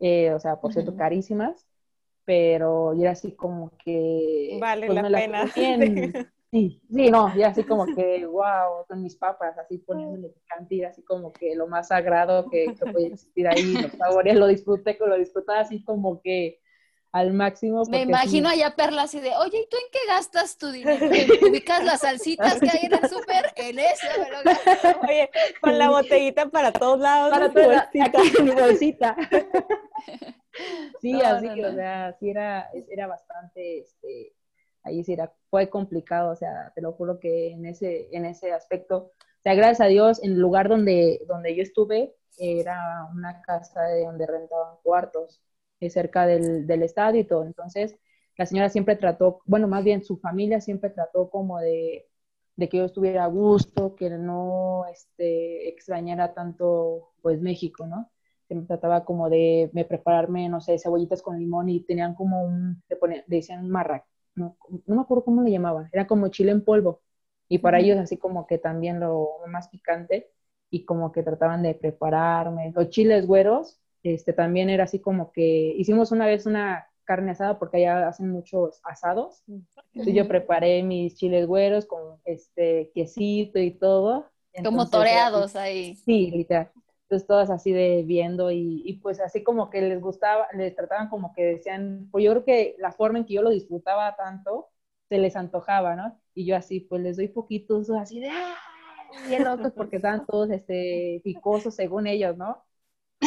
[0.00, 1.66] Eh, o sea, por cierto, carísimas.
[2.24, 4.58] Pero yo era así como que...
[4.58, 5.52] Vale pues, la pena.
[6.56, 10.84] Sí, sí, no, ya así como que, wow, con mis papas, así poniéndole picante, y
[10.84, 14.96] así como que lo más sagrado que, que podía existir ahí, los sabores, lo disfruté,
[14.98, 16.58] lo disfrutaba así como que
[17.12, 17.82] al máximo.
[17.90, 21.06] Me imagino sí, allá Perla así de, oye, ¿y tú en qué gastas tu dinero?
[21.50, 23.52] ¿Ubicas las salsitas que hay en el súper?
[23.56, 25.00] En eso me lo gasto.
[25.02, 27.30] Oye, con la botellita para todos lados.
[27.30, 28.04] para tu bolsita.
[28.06, 29.16] aquí mi bolsita.
[31.02, 31.68] sí, No, así no, que, no.
[31.68, 34.32] o sea, sí era, era bastante, este,
[34.86, 38.52] ahí sí era, fue complicado, o sea, te lo juro que en ese, en ese
[38.52, 43.42] aspecto, o sea, gracias a Dios, en el lugar donde, donde yo estuve, era una
[43.42, 45.42] casa de donde rentaban cuartos,
[45.80, 47.96] eh, cerca del, del estadio y todo, entonces,
[48.36, 52.06] la señora siempre trató, bueno, más bien su familia siempre trató como de,
[52.56, 58.10] de que yo estuviera a gusto, que no este, extrañara tanto, pues, México, ¿no?
[58.48, 62.42] Se me trataba como de, de prepararme, no sé, cebollitas con limón y tenían como
[62.44, 66.28] un, le, ponían, le decían marrac, no, no me acuerdo cómo le llamaban, era como
[66.28, 67.02] chile en polvo.
[67.48, 70.30] Y para ellos así como que también lo más picante
[70.70, 72.72] y como que trataban de prepararme.
[72.74, 77.58] Los chiles güeros, este también era así como que hicimos una vez una carne asada
[77.58, 79.44] porque allá hacen muchos asados.
[79.92, 84.22] Entonces yo preparé mis chiles güeros con este quesito y todo.
[84.56, 85.94] Como Entonces, así- toreados ahí.
[85.96, 86.70] Sí, literal.
[87.08, 91.32] Entonces todas así de viendo y, pues así como que les gustaba, les trataban como
[91.32, 94.68] que decían, pues yo creo que la forma en que yo lo disfrutaba tanto,
[95.08, 96.20] se les antojaba, ¿no?
[96.34, 98.56] Y yo así, pues les doy poquitos, así de, ¡ah!
[99.28, 102.64] Bien locos porque estaban todos este, picosos según ellos, ¿no?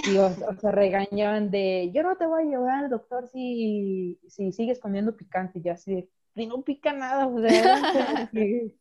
[0.05, 4.19] Y o, o sea, regañaban de, yo no te voy a llevar al doctor si,
[4.27, 5.59] si sigues comiendo picante.
[5.59, 7.51] Y yo así "Y no pica nada, o sea,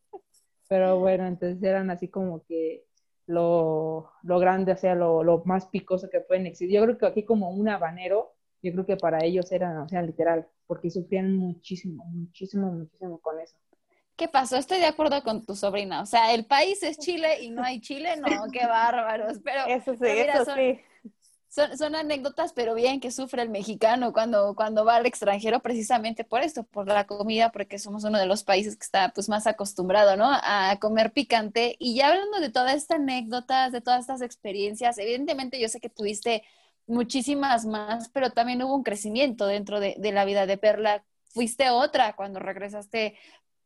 [0.69, 2.85] pero bueno, entonces eran así como que
[3.29, 6.75] lo, lo grande, o sea, lo, lo más picoso que pueden existir.
[6.75, 10.03] Yo creo que aquí como un habanero, yo creo que para ellos era, o sea,
[10.03, 13.57] literal, porque sufrían muchísimo, muchísimo, muchísimo con eso.
[14.17, 14.57] ¿Qué pasó?
[14.57, 16.03] Estoy de acuerdo con tu sobrina.
[16.03, 19.39] O sea, el país es Chile y no hay Chile, no, qué bárbaros.
[19.45, 20.81] Pero Eso sí, pero mira, eso son- sí.
[21.49, 26.43] Son, anécdotas, pero bien que sufre el mexicano cuando, cuando va al extranjero precisamente por
[26.43, 30.17] esto, por la comida, porque somos uno de los países que está pues más acostumbrado,
[30.17, 30.29] ¿no?
[30.31, 31.77] A comer picante.
[31.79, 35.89] Y ya hablando de todas estas anécdotas, de todas estas experiencias, evidentemente yo sé que
[35.89, 36.45] tuviste
[36.87, 41.05] muchísimas más, pero también hubo un crecimiento dentro de, de la vida de Perla.
[41.29, 43.17] Fuiste otra cuando regresaste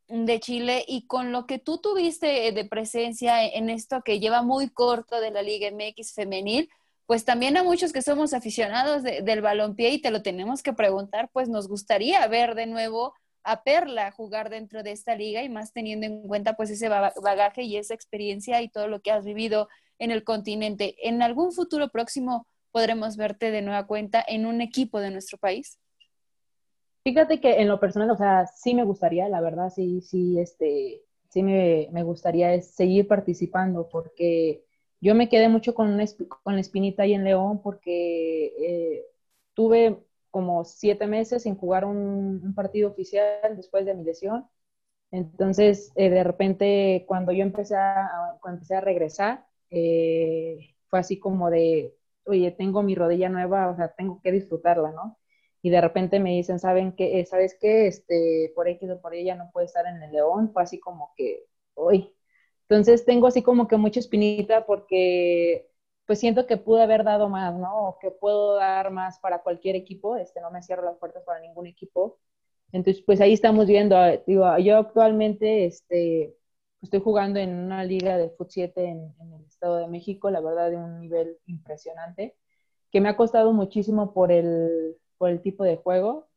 [0.08, 4.68] de Chile y con lo que tú tuviste de presencia en esto que lleva muy
[4.68, 6.68] corto de la Liga MX femenil,
[7.06, 10.72] pues también a muchos que somos aficionados de- del balompié y te lo tenemos que
[10.72, 15.48] preguntar, pues nos gustaría ver de nuevo a Perla jugar dentro de esta liga y
[15.48, 19.10] más teniendo en cuenta pues ese ba- bagaje y esa experiencia y todo lo que
[19.10, 20.94] has vivido en el continente.
[21.02, 25.78] ¿En algún futuro próximo podremos verte de nueva cuenta en un equipo de nuestro país?
[27.04, 31.02] Fíjate que en lo personal, o sea, sí me gustaría, la verdad, sí, sí, este,
[31.28, 34.64] sí me, me gustaría seguir participando porque
[35.02, 36.04] yo me quedé mucho con, una
[36.44, 39.06] con la espinita ahí en León porque eh,
[39.54, 39.98] tuve
[40.30, 44.48] como siete meses sin jugar un, partido oficial después de mi lesión.
[45.10, 51.18] Entonces, eh, de repente, cuando yo empecé a, cuando empecé a regresar, eh, fue así
[51.20, 51.94] como de,
[52.26, 55.18] oye, tengo mi rodilla nueva, o sea, tengo que disfrutarla, ¿no?
[55.62, 57.24] y de repente me dicen, ¿saben qué?
[57.26, 57.86] ¿Sabes qué?
[57.86, 61.12] Este, por X o por ya no puede estar en el León, fue así como
[61.16, 62.14] que, uy.
[62.72, 65.68] Entonces tengo así como que mucha espinita porque
[66.06, 67.88] pues siento que pude haber dado más, ¿no?
[67.88, 71.40] O que puedo dar más para cualquier equipo, este, no me cierro las puertas para
[71.40, 72.18] ningún equipo.
[72.72, 76.34] Entonces, pues ahí estamos viendo, eh, digo, yo actualmente, este,
[76.82, 80.40] estoy jugando en una liga de Fut 7 en, en el Estado de México, la
[80.40, 82.36] verdad de un nivel impresionante,
[82.92, 86.28] que me ha costado muchísimo por el, por el tipo de juego,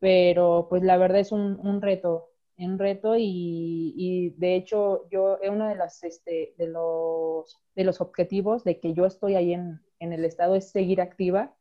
[0.00, 2.27] pero pues la verdad es un, un reto,
[2.58, 8.00] un reto y, y, de hecho yo, uno de, las, este, de, los, de los
[8.00, 11.54] objetivos de que yo estoy ahí en, en el estado es seguir activa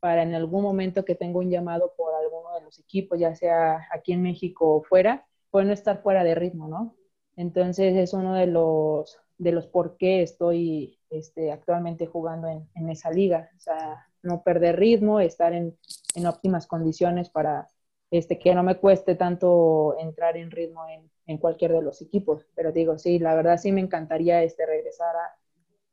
[0.00, 2.14] para en algún momento que tengo un llamado por
[2.62, 6.68] los equipos, ya sea aquí en México o fuera, puede no estar fuera de ritmo,
[6.68, 6.96] ¿no?
[7.36, 12.90] Entonces es uno de los, de los por qué estoy este, actualmente jugando en, en,
[12.90, 13.50] esa liga.
[13.56, 15.76] O sea, no perder ritmo, estar en,
[16.14, 17.68] en, óptimas condiciones para
[18.18, 22.46] este, que no me cueste tanto entrar en ritmo en, en, cualquier de los equipos.
[22.54, 25.36] Pero digo, sí, la verdad sí me encantaría este, regresar a,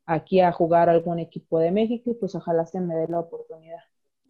[0.06, 3.80] aquí a jugar algún equipo de México y pues ojalá se me dé la oportunidad.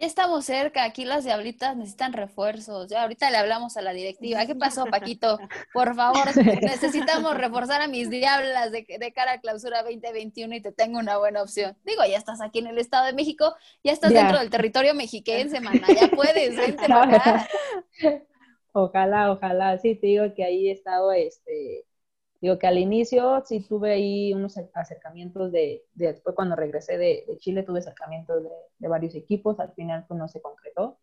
[0.03, 2.88] Ya estamos cerca, aquí las diablitas necesitan refuerzos.
[2.88, 4.45] Ya ahorita le hablamos a la directiva.
[4.47, 5.38] ¿Qué pasó, Paquito?
[5.73, 6.27] Por favor,
[6.61, 11.19] necesitamos reforzar a mis diablas de, de, cara a clausura 2021 y te tengo una
[11.19, 11.77] buena opción.
[11.85, 15.61] Digo, ya estás aquí en el Estado de México, ya estás dentro del territorio mexiquense,
[15.61, 15.87] mana.
[15.87, 17.49] Ya puedes, vente para acá.
[18.73, 19.79] Ojalá, ojalá.
[19.79, 21.85] Sí, te digo que ahí he estado este,
[22.42, 27.62] Digo que al inicio sí tuve ahí unos acercamientos de, después cuando regresé de, Chile
[27.62, 28.42] tuve acercamientos
[28.81, 30.98] de, varios equipos, al final pues no se concretó.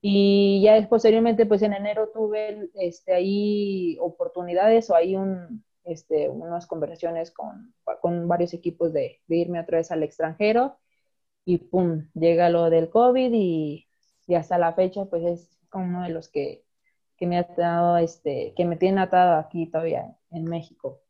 [0.00, 6.66] Y ya posteriormente pues en enero tuve este, ahí oportunidades o ahí un, este, unas
[6.66, 10.76] conversaciones con, con varios equipos de, de, irme otra vez al extranjero
[11.44, 13.86] y pum, llega lo del COVID y,
[14.26, 16.63] y hasta la fecha pues es uno de los que
[17.16, 21.00] que me ha atado, este, que me tiene atado aquí todavía en México.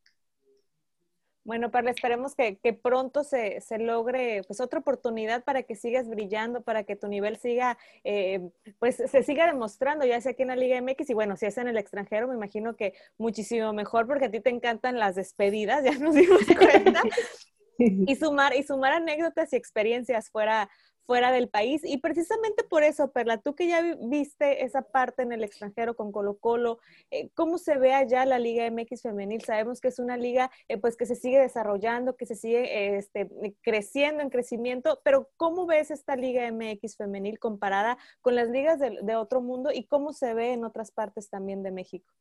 [1.44, 6.08] Bueno, Parla, esperemos que, que pronto se, se, logre pues otra oportunidad para que sigas
[6.08, 8.40] brillando, para que tu nivel siga, eh,
[8.78, 11.58] pues se siga demostrando, ya sea aquí en la Liga MX y bueno, si es
[11.58, 15.84] en el extranjero, me imagino que muchísimo mejor porque a ti te encantan las despedidas,
[15.84, 17.02] ya nos dimos cuenta,
[17.78, 20.70] y sumar, y sumar anécdotas y experiencias fuera,
[21.06, 21.82] fuera del país.
[21.84, 26.12] Y precisamente por eso, Perla, tú que ya viste esa parte en el extranjero con
[26.12, 26.78] Colo Colo,
[27.10, 29.42] eh, ¿cómo se ve allá la Liga MX femenil?
[29.42, 33.28] Sabemos que es una liga eh, pues que se sigue desarrollando, que se sigue este,
[33.62, 39.14] creciendo en crecimiento, pero ¿cómo ves esta Liga MX femenil comparada con las ligas de,
[39.16, 42.12] otro mundo y cómo se ve en otras partes también de México?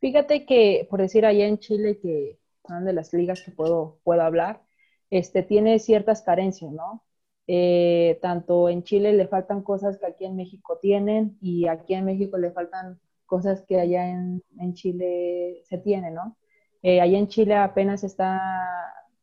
[0.00, 4.22] Fíjate que, por decir allá en Chile, que son de las ligas que puedo, puedo
[4.22, 4.62] hablar,
[5.10, 7.02] este, tiene ciertas carencias, ¿no?
[7.48, 12.04] Eh, tanto en Chile le faltan cosas que aquí en México tienen y aquí en
[12.04, 16.36] México le faltan cosas que allá en, en Chile se tienen, ¿no?
[16.82, 18.40] Eh, allá en Chile apenas está,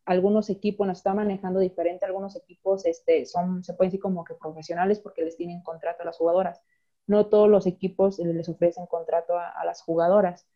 [0.05, 4.33] algunos equipos nos están manejando diferente, algunos equipos este, son, se pueden decir como que
[4.35, 6.61] profesionales porque les tienen contrato a las jugadoras.
[7.07, 10.47] No todos los equipos les ofrecen contrato a, a las jugadoras.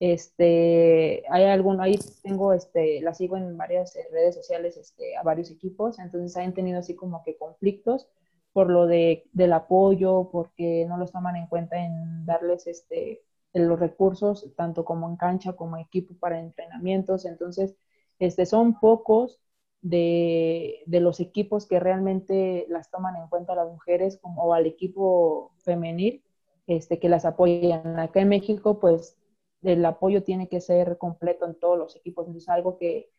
[0.00, 5.22] Este, hay alguno, ahí tengo, este, la sigo en varias eh, redes sociales, este, a
[5.22, 8.08] varios equipos, entonces han tenido así como que conflictos
[8.54, 13.78] por lo de, del apoyo, porque no los toman en cuenta en darles, este, los
[13.78, 17.76] recursos, tanto como en cancha como equipo para entrenamientos, entonces,
[18.18, 19.38] este, son pocos
[19.82, 24.66] de, de, los equipos que realmente las toman en cuenta las mujeres como o al
[24.66, 26.22] equipo femenil
[26.66, 27.98] este, que las apoyan.
[27.98, 29.16] Acá en México, pues
[29.62, 32.26] el apoyo tiene que ser completo en todos los equipos.
[32.26, 33.10] Entonces, algo que,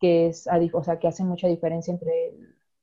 [0.00, 2.34] que es, o sea, que hace mucha diferencia entre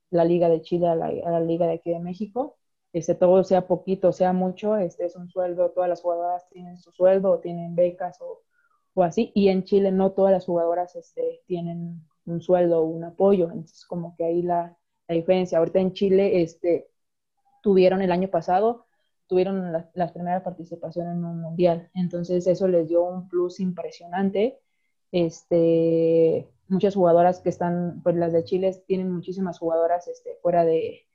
[0.10, 2.58] la Liga de Chile a la, Liga de aquí de México.
[2.94, 6.92] Este, todo sea poquito, sea mucho, este es un sueldo, todas las jugadoras tienen su
[6.94, 8.44] sueldo tienen becas o,
[8.94, 9.32] o así.
[9.36, 13.46] Y en Chile no todas las jugadoras este, tienen un sueldo o un apoyo.
[13.52, 15.58] Entonces, como que ahí la, la diferencia.
[15.60, 16.90] Ahorita en Chile, este,
[17.62, 18.86] tuvieron el año pasado
[19.28, 21.90] tuvieron la, las primeras participaciones en un mundial.
[21.94, 24.60] Entonces eso les dio un plus impresionante.
[25.12, 31.08] Este, muchas jugadoras que están, pues las de Chile tienen muchísimas jugadoras este, fuera de,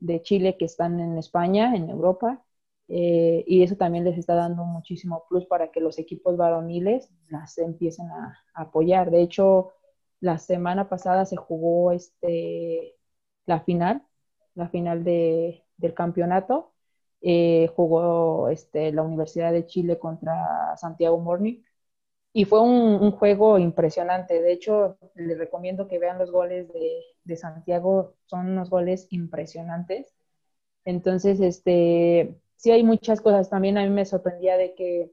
[0.00, 2.44] de, Chile que están en España, en Europa,
[2.88, 7.58] eh, y eso también les está dando muchísimo plus para que los equipos varoniles las
[7.58, 9.10] empiecen a, a apoyar.
[9.10, 9.72] De hecho,
[10.20, 12.96] la semana pasada se jugó este,
[13.46, 14.02] la final,
[14.54, 16.72] la final de, del campeonato,
[17.20, 21.62] eh, jugó este, la Universidad de Chile contra Santiago Morning
[22.32, 24.40] y fue un, juego impresionante.
[24.42, 30.14] De hecho, les recomiendo que vean los goles de, Santiago, son unos goles impresionantes.
[30.84, 33.50] Entonces, este, sí hay muchas cosas.
[33.50, 35.12] También a mí me sorprendía de que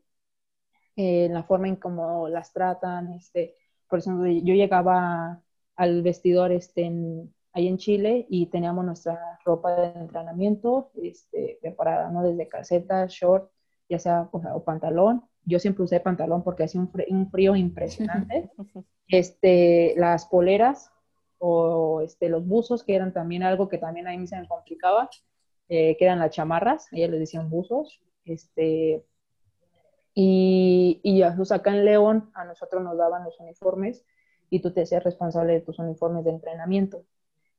[0.95, 3.55] eh, la forma en cómo las tratan, este,
[3.89, 5.41] por ejemplo, yo llegaba
[5.75, 12.11] al vestidor este, en, ahí en Chile y teníamos nuestra ropa de entrenamiento este, preparada,
[12.11, 12.21] ¿no?
[12.21, 13.49] Desde calcetas, short,
[13.87, 15.23] ya sea o, pantalón.
[15.45, 18.51] Yo siempre usé pantalón porque hacía un frío, un frío impresionante.
[19.07, 20.91] este, las poleras
[21.39, 25.09] o este, los buzos, que eran también algo que también a mí se me complicaba,
[25.69, 28.01] eh, que eran las chamarras, ellas les decían buzos.
[28.25, 29.05] Este,
[30.13, 34.03] y, y acá en León a nosotros nos daban los uniformes
[34.49, 37.05] y tú te hacías responsable de tus uniformes de entrenamiento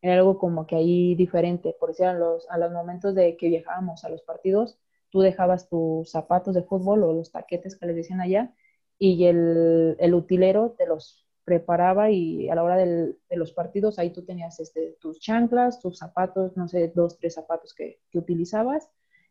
[0.02, 3.48] era algo como que ahí diferente, por decir, a los, a los momentos de que
[3.48, 4.78] viajábamos a los partidos,
[5.10, 8.54] tú dejabas tus zapatos de fútbol o los taquetes que les decían allá
[8.98, 13.98] y el, el utilero te los preparaba y a la hora del, de los partidos
[13.98, 18.18] ahí tú tenías este, tus chanclas, tus zapatos, no sé, dos, tres zapatos que, que
[18.18, 18.88] utilizabas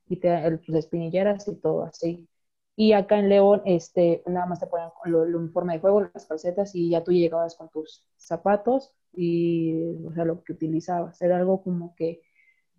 [0.08, 2.28] y te, tus espinilleras y todo así.
[2.76, 6.76] Y acá en León, este, nada más te ponen el uniforme de juego, las calcetas
[6.76, 11.22] y ya tú llegabas con tus zapatos y, o sea, lo que utilizabas.
[11.22, 12.22] Era algo como que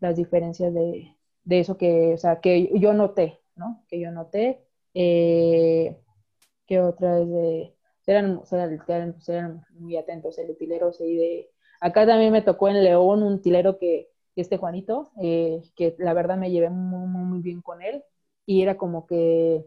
[0.00, 3.84] las diferencias de, de eso que, o sea, que yo noté, ¿no?
[3.88, 4.66] Que yo noté.
[4.94, 5.96] Eh,
[6.66, 7.72] que otra vez de...
[8.06, 11.50] Eran, eran, eran, muy atentos, el utilero, sí, de...
[11.80, 16.36] Acá también me tocó en León un utilero que, este Juanito, eh, que la verdad
[16.36, 18.04] me llevé muy, muy, muy bien con él
[18.44, 19.66] y era como que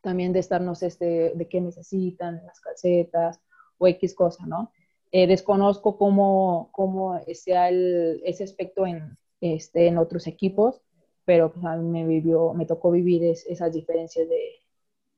[0.00, 3.40] también de estarnos este, de qué necesitan, las calcetas
[3.78, 4.72] o X cosa, ¿no?
[5.12, 10.82] Eh, desconozco cómo, cómo sea ese aspecto en, este, en otros equipos,
[11.24, 14.40] pero pues, a mí me, vivió, me tocó vivir esas diferencias de,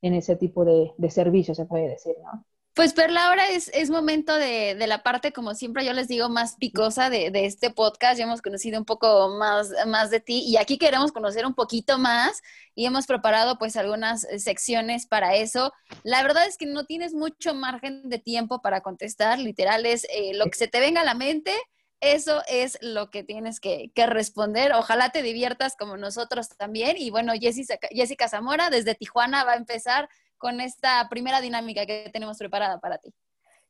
[0.02, 2.44] en ese tipo de, de servicio, se puede decir, ¿no?
[2.80, 6.30] Pues Perla, ahora es, es momento de, de, la parte, como siempre yo les digo,
[6.30, 8.16] más picosa de, de, este podcast.
[8.16, 11.98] Ya hemos conocido un poco más, más de ti y aquí queremos conocer un poquito
[11.98, 12.40] más
[12.74, 15.74] y hemos preparado pues algunas secciones para eso.
[16.04, 20.32] La verdad es que no tienes mucho margen de tiempo para contestar, literal es eh,
[20.32, 21.52] lo que se te venga a la mente,
[22.00, 24.72] eso es lo que tienes que, que, responder.
[24.72, 26.96] Ojalá te diviertas como nosotros también.
[26.96, 30.08] Y bueno, Jessica, Jessica Zamora desde Tijuana va a empezar
[30.40, 33.14] con esta primera dinámica que tenemos preparada para ti?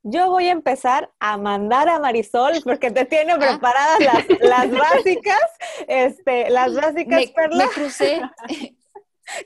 [0.03, 3.39] Yo voy a empezar a mandar a Marisol porque te tiene ah.
[3.39, 5.43] preparadas las, las, básicas,
[5.87, 8.23] este, las básicas, me, Me crucé.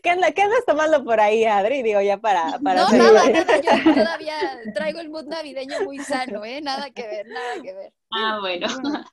[0.03, 1.83] ¿Qué, andas, ¿Qué andas tomando por ahí, Adri?
[1.83, 2.59] Digo, ya para...
[2.61, 4.37] para no, nada, nada, yo todavía
[4.73, 6.61] traigo el mood navideño muy sano, ¿eh?
[6.61, 7.93] Nada que ver, nada que ver.
[8.15, 8.67] Ah, bueno.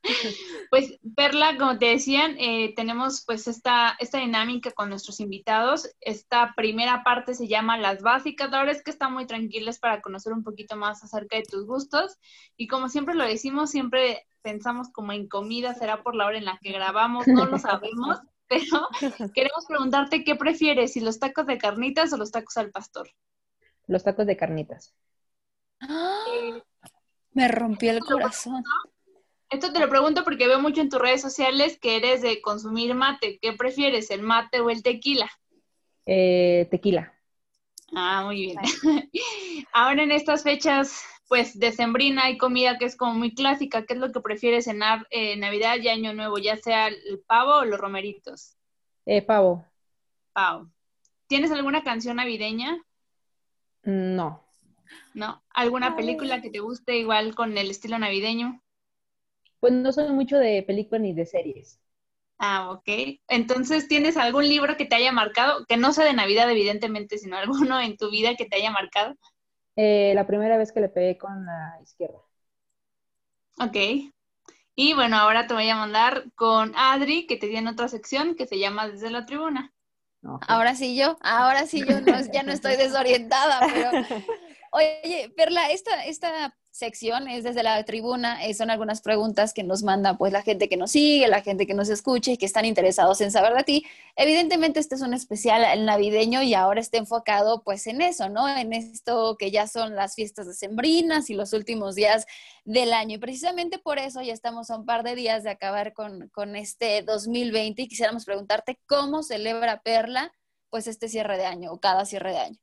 [0.70, 5.94] Pues, Perla, como te decían, eh, tenemos pues esta, esta dinámica con nuestros invitados.
[6.00, 8.50] Esta primera parte se llama Las Básicas.
[8.50, 11.66] La verdad es que están muy tranquilas para conocer un poquito más acerca de tus
[11.66, 12.16] gustos.
[12.56, 16.46] Y como siempre lo decimos, siempre pensamos como en comida, será por la hora en
[16.46, 18.88] la que grabamos, no lo sabemos pero
[19.34, 23.08] queremos preguntarte qué prefieres, si los tacos de carnitas o los tacos al pastor.
[23.86, 24.94] Los tacos de carnitas.
[27.32, 28.62] me rompió el corazón.
[29.52, 32.94] Esto te lo pregunto porque veo mucho en tus redes sociales que eres de consumir
[32.94, 33.38] mate.
[33.40, 35.30] ¿Qué prefieres, el mate o el tequila?
[36.06, 37.12] Eh, tequila.
[37.94, 38.56] Ah, muy bien.
[39.74, 43.84] Ahora en estas fechas, pues decembrina hay comida que es como muy clásica.
[43.84, 46.38] ¿Qué es lo que prefieres cenar en Navidad y Año Nuevo?
[46.38, 48.56] Ya sea el pavo o los romeritos.
[49.04, 49.66] Eh, pavo.
[50.32, 50.70] Pavo.
[51.26, 52.78] ¿Tienes alguna canción navideña?
[53.82, 54.42] No.
[55.12, 55.42] ¿No?
[55.50, 58.61] ¿Alguna película que te guste igual con el estilo navideño?
[59.62, 61.78] Pues no soy mucho de películas ni de series.
[62.36, 63.20] Ah, ok.
[63.28, 65.64] Entonces, ¿tienes algún libro que te haya marcado?
[65.66, 69.14] Que no sea de Navidad, evidentemente, sino alguno en tu vida que te haya marcado.
[69.76, 72.18] Eh, la primera vez que le pegué con la izquierda.
[73.60, 73.76] Ok.
[74.74, 78.48] Y bueno, ahora te voy a mandar con Adri, que te tiene otra sección que
[78.48, 79.72] se llama Desde la Tribuna.
[80.48, 82.00] Ahora sí yo, ahora sí yo
[82.32, 83.90] ya no estoy desorientada, pero
[84.72, 89.82] oye, Perla, esta, esta sección es desde la tribuna, eh, son algunas preguntas que nos
[89.82, 92.64] manda pues la gente que nos sigue, la gente que nos escucha y que están
[92.64, 93.86] interesados en saber de ti.
[94.16, 98.48] Evidentemente este es un especial navideño y ahora está enfocado pues en eso, ¿no?
[98.48, 102.26] En esto que ya son las fiestas decembrinas y los últimos días
[102.64, 103.16] del año.
[103.16, 106.56] Y precisamente por eso ya estamos a un par de días de acabar con, con
[106.56, 110.32] este 2020 y quisiéramos preguntarte cómo celebra Perla
[110.70, 112.58] pues este cierre de año o cada cierre de año.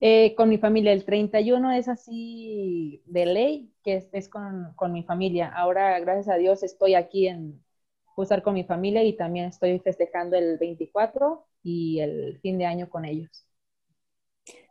[0.00, 5.02] Eh, con mi familia, el 31 es así de ley, que es, con, con, mi
[5.02, 5.48] familia.
[5.48, 7.60] Ahora, gracias a Dios, estoy aquí en
[8.22, 12.88] estar con mi familia y también estoy festejando el 24 y el fin de año
[12.88, 13.46] con ellos.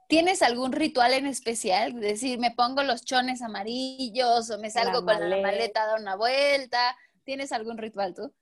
[0.07, 1.95] ¿Tienes algún ritual en especial?
[1.95, 5.99] Es decir, me pongo los chones amarillos o me salgo con la maleta a dar
[5.99, 6.95] una vuelta.
[7.25, 8.33] ¿Tienes algún ritual tú?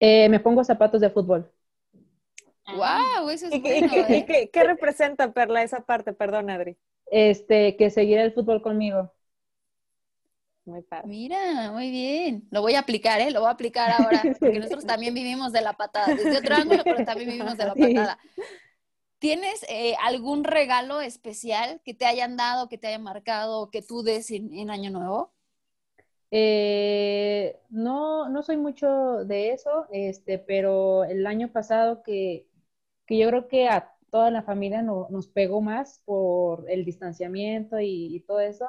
[0.00, 1.50] Eh, me pongo zapatos de fútbol.
[2.66, 3.28] ¡Wow!
[3.30, 4.24] Eso es ¿Y, bueno, ¿eh?
[4.26, 6.12] qué, qué, representa, Perla, esa parte?
[6.12, 6.76] Perdón, Adri.
[7.10, 9.12] Este, que seguirá el fútbol conmigo.
[10.64, 11.08] Muy padre.
[11.08, 12.46] Mira, muy bien.
[12.50, 13.30] Lo voy a aplicar, ¿eh?
[13.32, 16.84] Lo voy a aplicar ahora, porque nosotros también vivimos de la patada, desde otro ángulo,
[16.84, 18.18] pero también vivimos de la patada.
[19.18, 24.02] ¿Tienes eh, algún regalo especial que te hayan dado, que te haya marcado, que tú
[24.02, 25.32] des en, en Año Nuevo?
[26.34, 32.46] Eh, no, no soy mucho de eso, este, pero el año pasado que
[33.06, 38.22] que yo creo que a toda la familia nos pegó más por el distanciamiento y,
[38.26, 38.66] todo eso.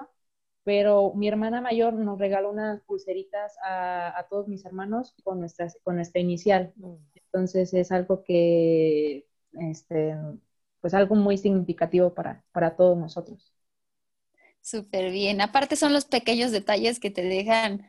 [0.63, 5.95] pero mi hermana mayor nos regaló unas pulseritas a, todos mis hermanos con, nuestras, con
[5.95, 6.73] nuestra inicial.
[6.77, 6.95] Mm.
[7.15, 10.15] Entonces es algo que, este,
[10.79, 13.53] pues algo muy significativo para, para todos nosotros.
[14.61, 15.41] Súper bien.
[15.41, 17.85] Aparte son los pequeños detalles que te dejan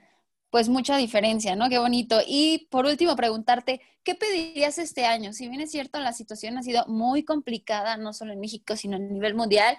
[0.55, 1.69] pues mucha diferencia, ¿no?
[1.69, 2.21] Qué bonito.
[2.25, 5.33] Y por último, preguntarte, ¿qué pedirías este año?
[5.33, 8.95] Si bien es cierto, la situación ha sido muy complicada, no solo en México, sino
[8.95, 9.77] a nivel mundial,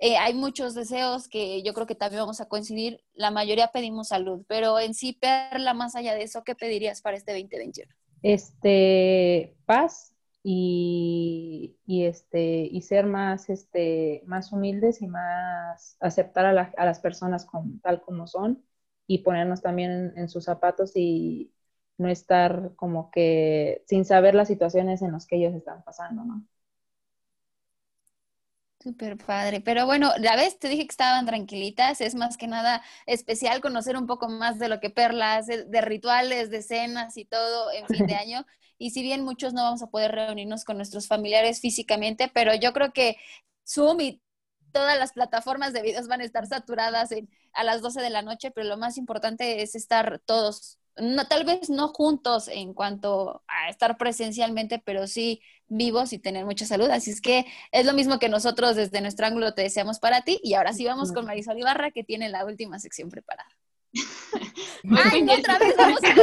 [0.00, 3.04] eh, hay muchos deseos que yo creo que también vamos a coincidir.
[3.14, 7.16] La mayoría pedimos salud, pero en sí, Perla, más allá de eso, ¿qué pedirías para
[7.16, 7.94] este 2021?
[8.22, 10.12] Este, paz
[10.42, 17.46] y, este, y ser más, este, más humildes y más aceptar a, a las personas
[17.80, 18.66] tal como son
[19.06, 21.52] y ponernos también en, sus zapatos y
[21.98, 26.44] no estar como que sin saber las situaciones en las que ellos están pasando, ¿no?
[28.80, 29.60] Súper padre.
[29.60, 32.00] Pero bueno, la vez te dije que estaban tranquilitas.
[32.00, 35.80] Es más que nada especial conocer un poco más de lo que Perla hace, de
[35.80, 38.46] rituales, de cenas y todo en fin de año.
[38.78, 42.72] Y si bien muchos no vamos a poder reunirnos con nuestros familiares físicamente, pero yo
[42.72, 43.16] creo que
[43.66, 44.22] Zoom y
[44.76, 47.08] todas las plataformas de videos van a estar saturadas
[47.54, 51.44] a las 12 de la noche, pero lo más importante es estar todos no, tal
[51.44, 56.88] vez no juntos en cuanto a estar presencialmente, pero sí vivos y tener mucha salud.
[56.90, 60.40] Así es que es lo mismo que nosotros desde nuestro ángulo te deseamos para ti.
[60.42, 63.50] Y ahora sí vamos con Marisol Ibarra, que tiene la última sección preparada.
[65.12, 66.14] Ay, otra vez vamos a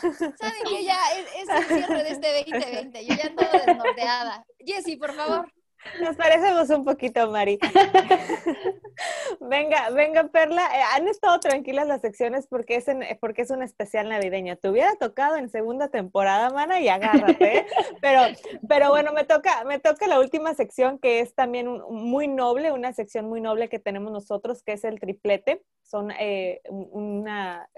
[0.00, 3.06] Saben que ya es, es, el cierre de este 2020.
[3.06, 4.44] Yo ya todo desnorteada.
[4.58, 5.52] Jessy, por favor.
[6.00, 7.58] Nos parecemos un poquito, Mari.
[9.40, 10.62] venga, venga, Perla.
[10.74, 12.86] Eh, han estado tranquilas las secciones porque es,
[13.20, 14.56] porque es un especial navideño.
[14.56, 17.58] Te hubiera tocado en segunda temporada, mana, y agárrate.
[17.58, 17.66] ¿eh?
[18.00, 18.20] Pero,
[18.68, 22.92] pero bueno, me toca, me toca la última sección que es también muy noble, una
[22.92, 25.62] sección muy noble que tenemos nosotros, que es el triplete.
[25.82, 27.68] Son eh, una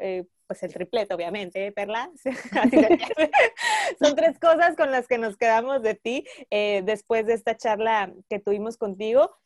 [0.55, 2.13] pues el triplete, obviamente, ¿eh, Perla.
[4.01, 8.13] Son tres cosas con las que nos quedamos de ti eh, después de esta charla
[8.29, 9.37] que tuvimos contigo.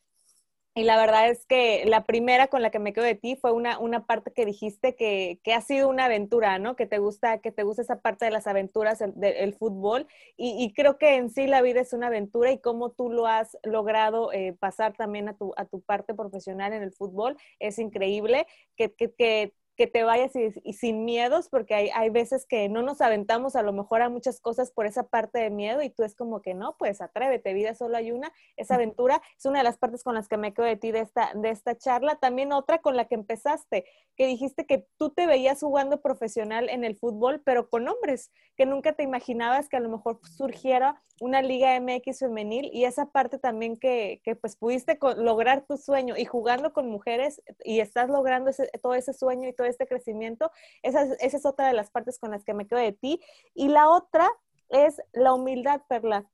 [0.75, 3.51] Y la verdad es que la primera con la que me quedo de ti fue
[3.51, 6.75] una, una parte que dijiste que, que, ha sido una aventura, ¿no?
[6.75, 10.05] Que te gusta, que te gusta esa parte de las aventuras del fútbol.
[10.37, 13.57] Y, creo que en sí la vida es una aventura y cómo tú lo has
[13.63, 18.45] logrado eh, pasar también a tu, a tu parte profesional en el fútbol es increíble.
[18.77, 22.81] Que, que, que que te vayas y, sin miedos, porque hay, hay, veces que no
[22.81, 26.03] nos aventamos a lo mejor a muchas cosas por esa parte de miedo y tú
[26.03, 29.63] es como que no, pues atrévete, vida solo hay una, esa aventura es una de
[29.63, 32.17] las partes con las que me quedo de ti de esta, de esta charla.
[32.17, 33.85] También otra con la que empezaste,
[34.17, 38.65] que dijiste que tú te veías jugando profesional en el fútbol, pero con hombres, que
[38.65, 43.39] nunca te imaginabas que a lo mejor surgiera una liga MX femenil y esa parte
[43.39, 48.51] también que, que pues pudiste lograr tu sueño y jugando con mujeres y estás logrando
[48.81, 50.51] todo ese sueño y todo este crecimiento,
[50.83, 53.21] esa, esa es otra de las partes con las que me quedo de ti.
[53.53, 54.29] Y la otra
[54.69, 56.29] es la humildad, Perla.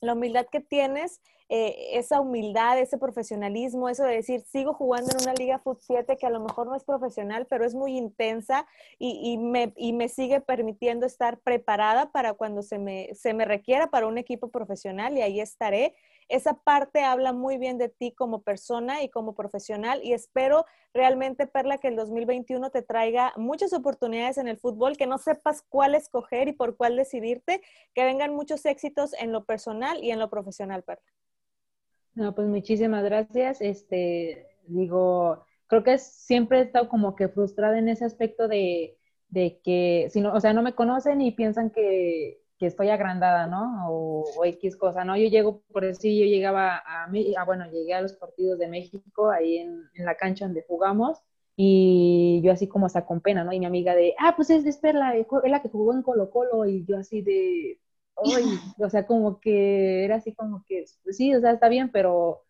[0.00, 1.20] La humildad que tienes
[1.50, 6.18] eh, esa humildad, ese profesionalismo, eso de decir, sigo jugando en una liga Foot 7
[6.18, 8.66] que a lo mejor no es profesional, pero es muy intensa
[8.98, 13.86] y, me, y me, sigue permitiendo estar preparada para cuando se me, se me requiera
[13.88, 15.94] para un equipo profesional y ahí estaré.
[16.28, 21.46] Esa parte habla muy bien de ti como persona y como profesional y espero realmente,
[21.46, 25.94] Perla, que el 2021 te traiga muchas oportunidades en el fútbol, que no sepas cuál
[25.94, 27.62] escoger y por cuál decidirte,
[27.94, 31.04] que vengan muchos éxitos en lo personal y en lo profesional, Perla.
[32.14, 33.60] No, pues muchísimas gracias.
[33.60, 38.98] Este, digo, creo que siempre he estado como que frustrada en ese aspecto de,
[39.32, 43.88] que, si no, o sea, no me conocen y piensan que, estoy agrandada, ¿no?
[43.90, 45.16] O, X cosa, ¿no?
[45.16, 48.68] Yo llego, por decir, yo llegaba a, mí, ah, bueno, llegué a los partidos de
[48.68, 51.18] México, ahí en, la cancha donde jugamos,
[51.56, 53.52] y yo así como hasta con pena, ¿no?
[53.52, 56.30] Y mi amiga de, ah, pues es, es Perla, es la que jugó en Colo
[56.30, 57.80] Colo, y yo así de,
[58.78, 62.44] o sea, como que era así como que, pues sí, o sea, está bien, pero,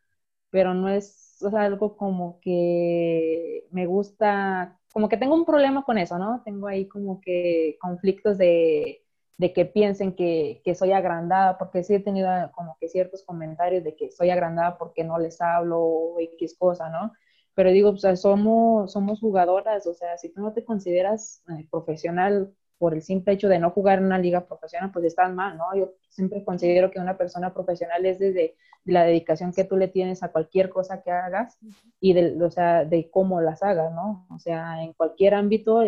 [0.50, 5.84] pero no es, o sea, algo como que me gusta, como que tengo un problema
[5.84, 6.42] con eso, ¿no?
[6.44, 9.04] Tengo ahí como que conflictos de,
[9.38, 13.84] de que piensen que, que, soy agrandada, porque sí he tenido como que ciertos comentarios
[13.84, 17.12] de que soy agrandada porque no les hablo o X cosa, ¿no?
[17.54, 21.66] Pero digo, o sea, somos, somos jugadoras, o sea, si tú no te consideras eh,
[21.70, 25.56] profesional por el simple hecho de no jugar en una liga profesional, pues estás mal,
[25.56, 25.74] ¿no?
[25.76, 30.22] Yo siempre considero que una persona profesional es desde la dedicación que tú le tienes
[30.22, 31.58] a cualquier cosa que hagas
[32.00, 34.26] y de, o sea, de cómo las hagas, ¿no?
[34.30, 35.82] O sea, en cualquier ámbito,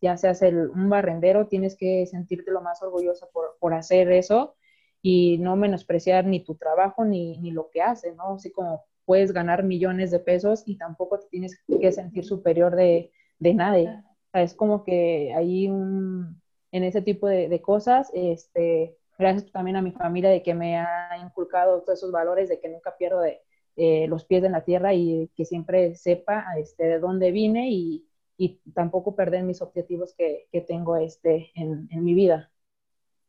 [0.00, 4.56] ya seas el, un barrendero, tienes que sentirte lo más orgulloso por, por hacer eso
[5.02, 8.34] y no menospreciar ni tu trabajo ni, ni lo que haces, ¿no?
[8.34, 13.10] Así como puedes ganar millones de pesos y tampoco te tienes que sentir superior de,
[13.38, 14.02] de nadie.
[14.32, 16.40] es como que hay un,
[16.72, 20.78] en ese tipo de, de, cosas, este, gracias también a mi familia de que me
[20.78, 24.94] ha inculcado todos esos valores de que nunca pierdo eh, los pies en la tierra
[24.94, 28.06] y que siempre sepa este, de dónde vine y,
[28.36, 32.50] y tampoco perder mis objetivos que, que tengo este, en, en, mi vida.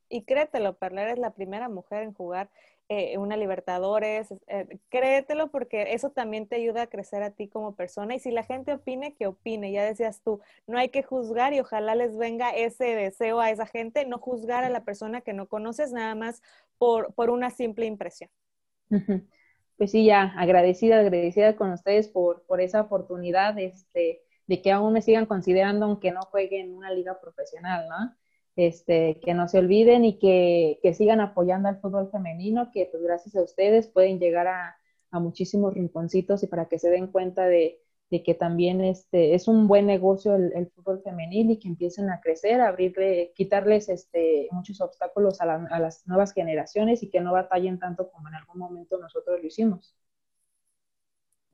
[0.10, 2.50] Y créetelo, Perla, eres la primera mujer en jugar
[2.90, 7.76] eh, una Libertadores, eh, créetelo porque eso también te ayuda a crecer a ti como
[7.76, 11.54] persona y si la gente opine, que opine, ya decías tú, no hay que juzgar
[11.54, 15.34] y ojalá les venga ese deseo a esa gente, no juzgar a la persona que
[15.34, 16.42] no conoces nada más
[16.78, 18.30] por, por una simple impresión.
[19.78, 24.94] Pues sí, ya agradecida, agradecida con ustedes por, por esa oportunidad este, de que aún
[24.94, 28.16] me sigan considerando aunque no juegue en una liga profesional, ¿no?
[28.56, 33.04] Este, que no se olviden y que, que, sigan apoyando al fútbol femenino, que pues
[33.04, 34.76] gracias a ustedes pueden llegar a,
[35.12, 37.82] a muchísimos rinconcitos y para que se den cuenta de,
[38.12, 42.20] de que también este, es un buen negocio el, fútbol femenil y que empiecen a
[42.20, 47.32] crecer, abrirle, quitarles este, muchos obstáculos a, la, a las nuevas generaciones y que no
[47.32, 49.96] batallen tanto como en algún momento nosotros lo hicimos.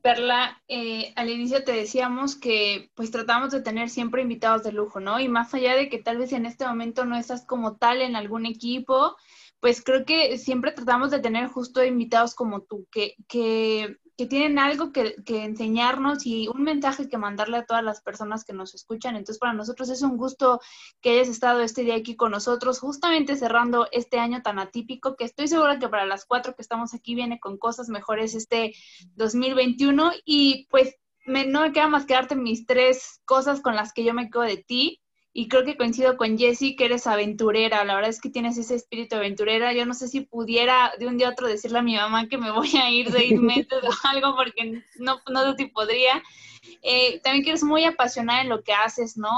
[0.07, 5.01] Perla, eh, al inicio te decíamos que pues tratamos de tener siempre invitados de lujo,
[5.01, 5.19] ¿no?
[5.19, 8.15] Y más allá de que tal vez en este momento no estás como tal en
[8.15, 9.17] algún equipo,
[9.59, 14.57] pues creo que siempre tratamos de tener justo invitados como tú, que, que que tienen
[14.57, 19.15] algo que, enseñarnos y un mensaje que mandarle a todas las personas que nos escuchan.
[19.15, 20.59] Entonces, para nosotros es un gusto
[21.01, 25.25] que hayas estado este día aquí con nosotros, justamente cerrando este año tan atípico, que
[25.25, 28.73] estoy segura que para las cuatro que estamos aquí viene con cosas mejores este
[29.15, 30.11] 2021.
[30.25, 30.95] Y pues
[31.27, 34.31] me, no me queda más que darte mis tres cosas con las que yo me
[34.31, 35.01] quedo de ti
[35.39, 38.73] y creo que coincido con Jessie que eres aventurera, la verdad es que tienes ese
[38.73, 41.95] espíritu aventurera, yo no sé si pudiera de un día a otro decirle a mi
[41.95, 45.65] mamá que me voy a ir de ir meses o algo porque no, no si
[45.67, 46.23] podría.
[46.81, 49.29] Eh, también que eres muy apasionada en lo que haces, ¿no?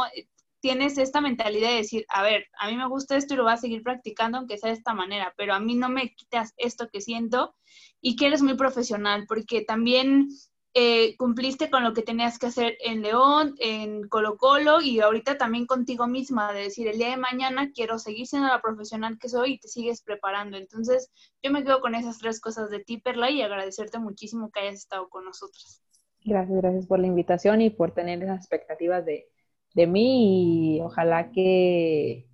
[0.61, 3.51] Tienes esta mentalidad de decir, a ver, a mí me gusta esto y lo voy
[3.51, 6.87] a seguir practicando aunque sea de esta manera, pero a mí no me quitas esto
[6.87, 7.55] que siento
[7.99, 10.29] y que eres muy profesional, porque también
[10.73, 15.37] eh, cumpliste con lo que tenías que hacer en León, en Colo Colo y ahorita
[15.37, 19.29] también contigo misma, de decir, el día de mañana quiero seguir siendo la profesional que
[19.29, 20.57] soy y te sigues preparando.
[20.57, 21.11] Entonces,
[21.41, 24.75] yo me quedo con esas tres cosas de ti, Perla, y agradecerte muchísimo que hayas
[24.75, 25.81] estado con nosotros.
[26.23, 29.27] Gracias, gracias por la invitación y por tener esas expectativas de,
[29.73, 32.28] de mí y ojalá que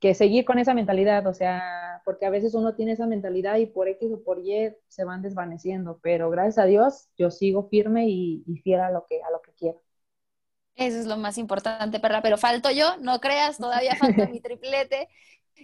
[0.00, 3.66] que seguir con esa mentalidad, o sea, porque a veces uno tiene esa mentalidad y
[3.66, 8.08] por X o por Y se van desvaneciendo, pero gracias a Dios yo sigo firme
[8.08, 9.82] y, y fiel a lo que, a lo que quiero.
[10.74, 15.08] Eso es lo más importante, Perla, pero falto yo, no creas, todavía falta mi triplete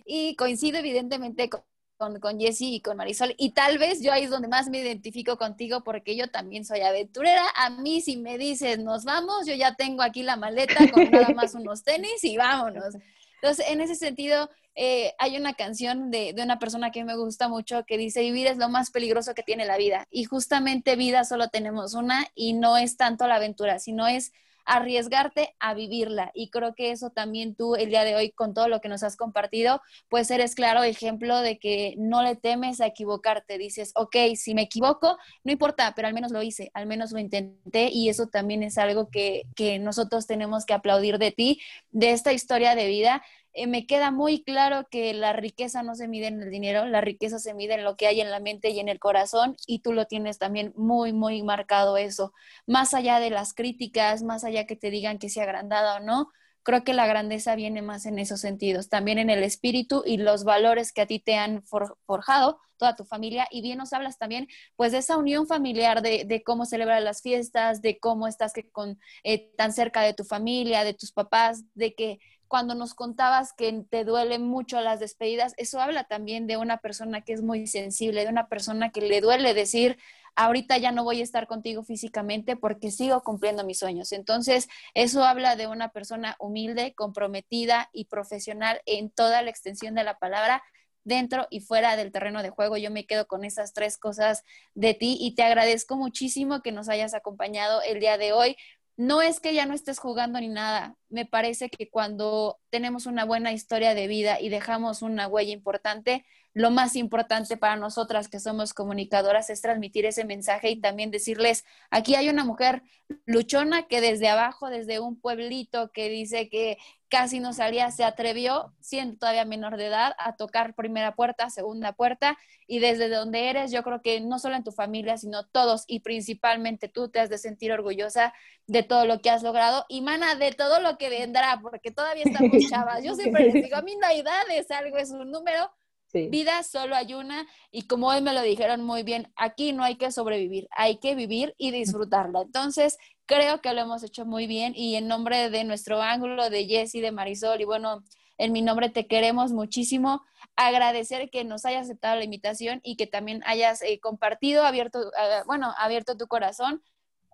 [0.07, 1.63] y coincido evidentemente con,
[1.99, 3.35] con, con Jessie y con Marisol.
[3.39, 6.81] Y tal vez yo ahí es donde más me identifico contigo porque yo también soy
[6.81, 7.45] aventurera.
[7.57, 11.29] A mí si me dices nos vamos, yo ya tengo aquí la maleta con nada
[11.35, 12.95] más unos tenis y vámonos.
[13.43, 17.49] Entonces, en ese sentido, eh, hay una canción de, de, una persona que me gusta
[17.49, 20.07] mucho que dice, vivir es lo más peligroso que tiene la vida.
[20.13, 24.33] Y justamente vida solo tenemos una y no es tanto la aventura, sino es
[24.77, 26.31] arriesgarte a vivirla.
[26.35, 29.03] Y creo que eso también tú el día de hoy, con todo lo que nos
[29.03, 33.59] has compartido, pues eres claro ejemplo de que no le temes a equivocarte.
[33.59, 37.19] Dices, ok, si me equivoco, no importa, pero al menos lo hice, al menos lo
[37.19, 41.61] intenté y eso también es algo que, que nosotros tenemos que aplaudir de ti,
[41.91, 43.23] de esta historia de vida
[43.55, 47.01] eh, me queda muy claro que la riqueza no se mide en el dinero, la
[47.01, 49.81] riqueza se mide en lo que hay en la mente y en el corazón y
[49.81, 52.33] tú lo tienes también muy, muy marcado eso.
[52.67, 56.31] Más allá de las críticas, más allá que te digan que sea agrandada o no,
[56.63, 60.45] creo que la grandeza viene más en esos sentidos, también en el espíritu y los
[60.45, 61.63] valores que a ti te han
[62.07, 66.25] forjado, toda tu familia, y bien nos hablas también, pues, de esa unión familiar, de,
[66.25, 70.25] de cómo celebrar las fiestas, de cómo estás que con, eh, tan cerca de tu
[70.25, 72.19] familia, de tus papás, de que
[72.53, 77.23] cuando nos contabas que te duelen mucho las despedidas, eso habla también de una persona
[77.23, 79.97] que es muy sensible, de una persona que le duele decir,
[80.37, 84.13] ahorita ya no voy a estar contigo físicamente porque sigo cumpliendo mis sueños.
[84.13, 90.05] Entonces, eso habla de una persona humilde, comprometida y profesional en toda la extensión de
[90.05, 90.63] la palabra
[91.05, 92.77] dentro y fuera del terreno de juego.
[92.77, 94.45] Yo me quedo con esas tres cosas
[94.75, 98.59] de ti y te agradezco muchísimo que nos hayas acompañado el día de hoy
[99.03, 100.97] no es que ya no estés jugando ni nada.
[101.09, 106.25] Me parece que cuando tenemos una buena historia de vida y dejamos una huella importante,
[106.55, 111.65] lo más importante para nosotras que somos comunicadoras es transmitir ese mensaje y también decirles,
[111.91, 112.83] aquí hay una mujer
[113.25, 116.79] luchona que desde abajo, desde un pueblito que dice que
[117.09, 121.93] casi no salía, se atrevió, siendo todavía menor de edad, a tocar primera puerta, segunda
[121.93, 125.85] puerta, y desde donde eres, yo creo que no solo en tu familia, sino todos,
[125.87, 128.33] y principalmente tú te has de sentir orgullosa
[128.67, 132.25] de todo lo que has logrado, y mana, de todo lo que vendrá, porque todavía
[132.25, 133.03] estamos chavas.
[133.05, 135.71] Yo siempre les digo, a mí la edad es algo, es un número,
[136.13, 139.97] Vida solo hay una y como hoy me lo dijeron muy bien, aquí no hay
[139.97, 142.43] que sobrevivir, hay que vivir y disfrutarla.
[142.43, 146.67] Entonces, creo que lo hemos hecho muy bien y en nombre de nuestro ángulo, de
[146.67, 148.03] Jessy, de Marisol y bueno,
[148.39, 150.23] en mi nombre te queremos muchísimo.
[150.57, 155.47] Agradecer que nos hayas aceptado la invitación y que también hayas eh, compartido, abierto, uh,
[155.47, 156.83] bueno, abierto tu corazón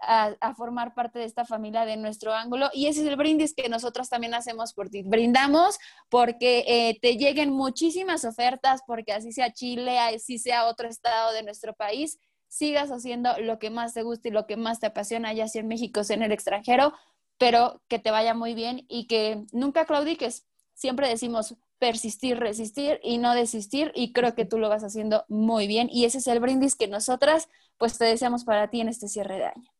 [0.00, 2.70] a, formar parte de esta familia de nuestro ángulo.
[2.72, 5.02] Y ese es el brindis que nosotros también hacemos por ti.
[5.02, 5.78] Brindamos
[6.08, 11.42] porque eh, te lleguen muchísimas ofertas, porque así sea Chile, así sea otro estado de
[11.42, 12.18] nuestro país,
[12.48, 15.60] sigas haciendo lo que más te gusta y lo que más te apasiona, ya sea
[15.60, 16.92] en México, sea en el extranjero,
[17.36, 20.46] pero que te vaya muy bien y que nunca claudiques.
[20.74, 25.66] Siempre decimos, persistir, resistir y no desistir y creo que tú lo vas haciendo muy
[25.66, 29.08] bien y ese es el brindis que nosotras pues te deseamos para ti en este
[29.08, 29.70] cierre de año.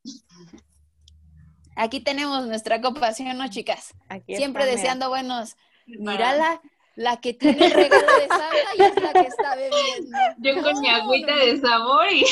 [1.76, 3.94] Aquí tenemos nuestra copa, ¿sí no, chicas?
[4.26, 5.56] Siempre deseando buenos.
[5.86, 6.60] Mírala,
[6.96, 10.18] la que tiene el regalo de Santa y es la que está bebiendo.
[10.38, 12.24] Yo con mi agüita de sabor y...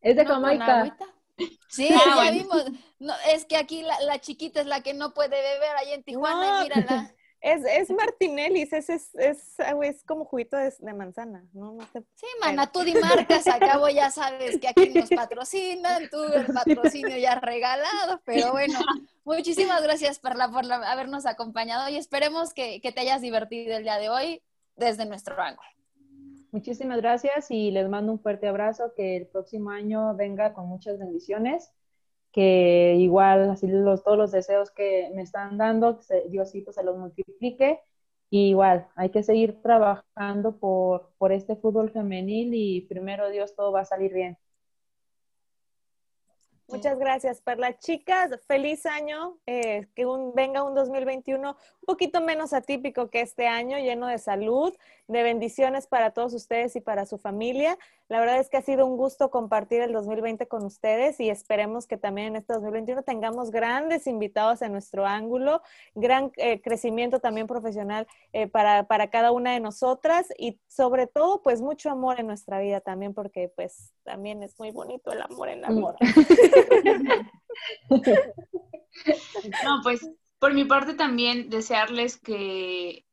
[0.00, 0.96] Es de Jamaica.
[1.68, 2.64] Sí, ah, ya vimos.
[2.98, 6.62] No, es que aquí la, chiquita es la que no puede beber ahí en Tijuana,
[6.62, 7.14] mírala.
[7.40, 11.74] Es, es Martinellis, es, es, es, es como juguito de, manzana, ¿no?
[11.74, 11.84] no
[12.14, 17.16] sí, mana, tú di marcas, acabo ya sabes que aquí nos patrocinan, tú el patrocinio
[17.16, 18.80] ya regalado, pero bueno,
[19.24, 23.98] muchísimas gracias Perla por habernos acompañado y esperemos que, que te hayas divertido el día
[23.98, 24.42] de hoy
[24.74, 25.68] desde nuestro ángulo.
[26.50, 30.98] Muchísimas gracias y les mando un fuerte abrazo, que el próximo año venga con muchas
[30.98, 31.70] bendiciones
[32.38, 37.80] que igual así los, todos los deseos que me están dando, Diosito se los multiplique.
[38.30, 43.72] Y igual, hay que seguir trabajando por, por este fútbol femenil y primero Dios todo
[43.72, 44.38] va a salir bien.
[46.68, 47.78] Muchas gracias, Perla.
[47.78, 53.78] Chicas, feliz año, eh, que venga un 2021 un poquito menos atípico que este año,
[53.78, 54.76] lleno de salud,
[55.08, 57.78] de bendiciones para todos ustedes y para su familia.
[58.08, 61.86] La verdad es que ha sido un gusto compartir el 2020 con ustedes y esperemos
[61.86, 65.60] que también en este 2021 tengamos grandes invitados en nuestro ángulo,
[65.94, 71.42] gran eh, crecimiento también profesional eh, para, para cada una de nosotras y sobre todo
[71.42, 75.50] pues mucho amor en nuestra vida también porque pues también es muy bonito el amor
[75.50, 75.96] en la vida.
[79.64, 83.04] no, pues por mi parte también desearles que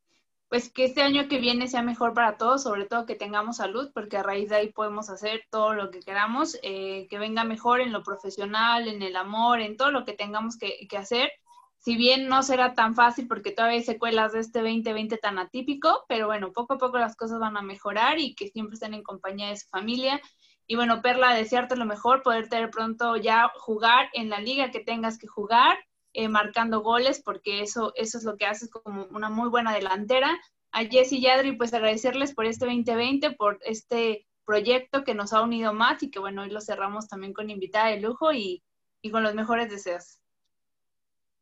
[0.48, 3.90] pues que este año que viene sea mejor para todos, sobre todo que tengamos salud,
[3.92, 7.80] porque a raíz de ahí podemos hacer todo lo que queramos, eh, que venga mejor
[7.80, 11.30] en lo profesional, en el amor, en todo lo que tengamos que, que, hacer.
[11.78, 16.04] Si bien no será tan fácil porque todavía hay secuelas de este 2020 tan atípico,
[16.08, 19.02] pero bueno, poco a poco las cosas van a mejorar y que siempre estén en
[19.02, 20.20] compañía de su familia.
[20.68, 24.80] Y bueno, Perla, desearte lo mejor, poder tener pronto ya jugar en la liga que
[24.80, 25.76] tengas que jugar,
[26.16, 30.40] eh, marcando goles, porque eso, eso es lo que haces como una muy buena delantera.
[30.72, 35.42] A Jess y Adri, pues agradecerles por este 2020, por este proyecto que nos ha
[35.42, 38.62] unido más y que bueno, hoy lo cerramos también con invitada de lujo y,
[39.02, 40.18] y con los mejores deseos.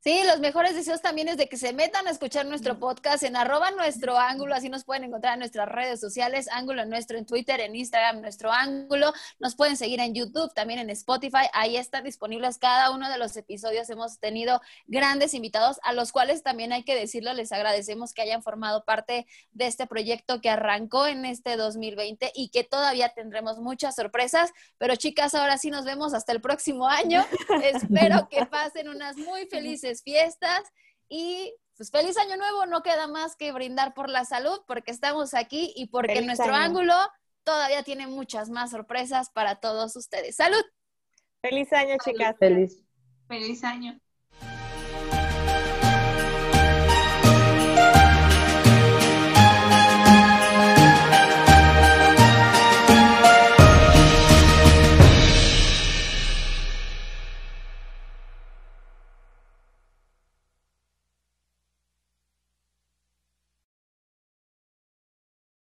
[0.04, 3.36] Sí, los mejores deseos también es de que se metan a escuchar nuestro podcast en
[3.36, 7.58] arroba nuestro ángulo, así nos pueden encontrar en nuestras redes sociales, ángulo nuestro en Twitter,
[7.60, 12.58] en Instagram, nuestro ángulo, nos pueden seguir en YouTube, también en Spotify, ahí están disponibles
[12.58, 16.94] cada uno de los episodios, hemos tenido grandes invitados a los cuales también hay que
[16.94, 22.30] decirlo, les agradecemos que hayan formado parte de este proyecto que arrancó en este 2020
[22.34, 26.88] y que todavía tendremos muchas sorpresas, pero chicas, ahora sí nos vemos hasta el próximo
[26.88, 27.24] año,
[27.62, 30.62] espero que pasen unas muy felices fiestas
[31.08, 35.34] y pues feliz año nuevo, no queda más que brindar por la salud porque estamos
[35.34, 36.94] aquí y porque nuestro ángulo
[37.42, 40.36] todavía tiene muchas más sorpresas para todos ustedes.
[40.36, 40.62] Salud.
[41.42, 42.36] Feliz año, chicas.
[42.38, 42.82] Feliz.
[43.28, 44.00] Feliz año.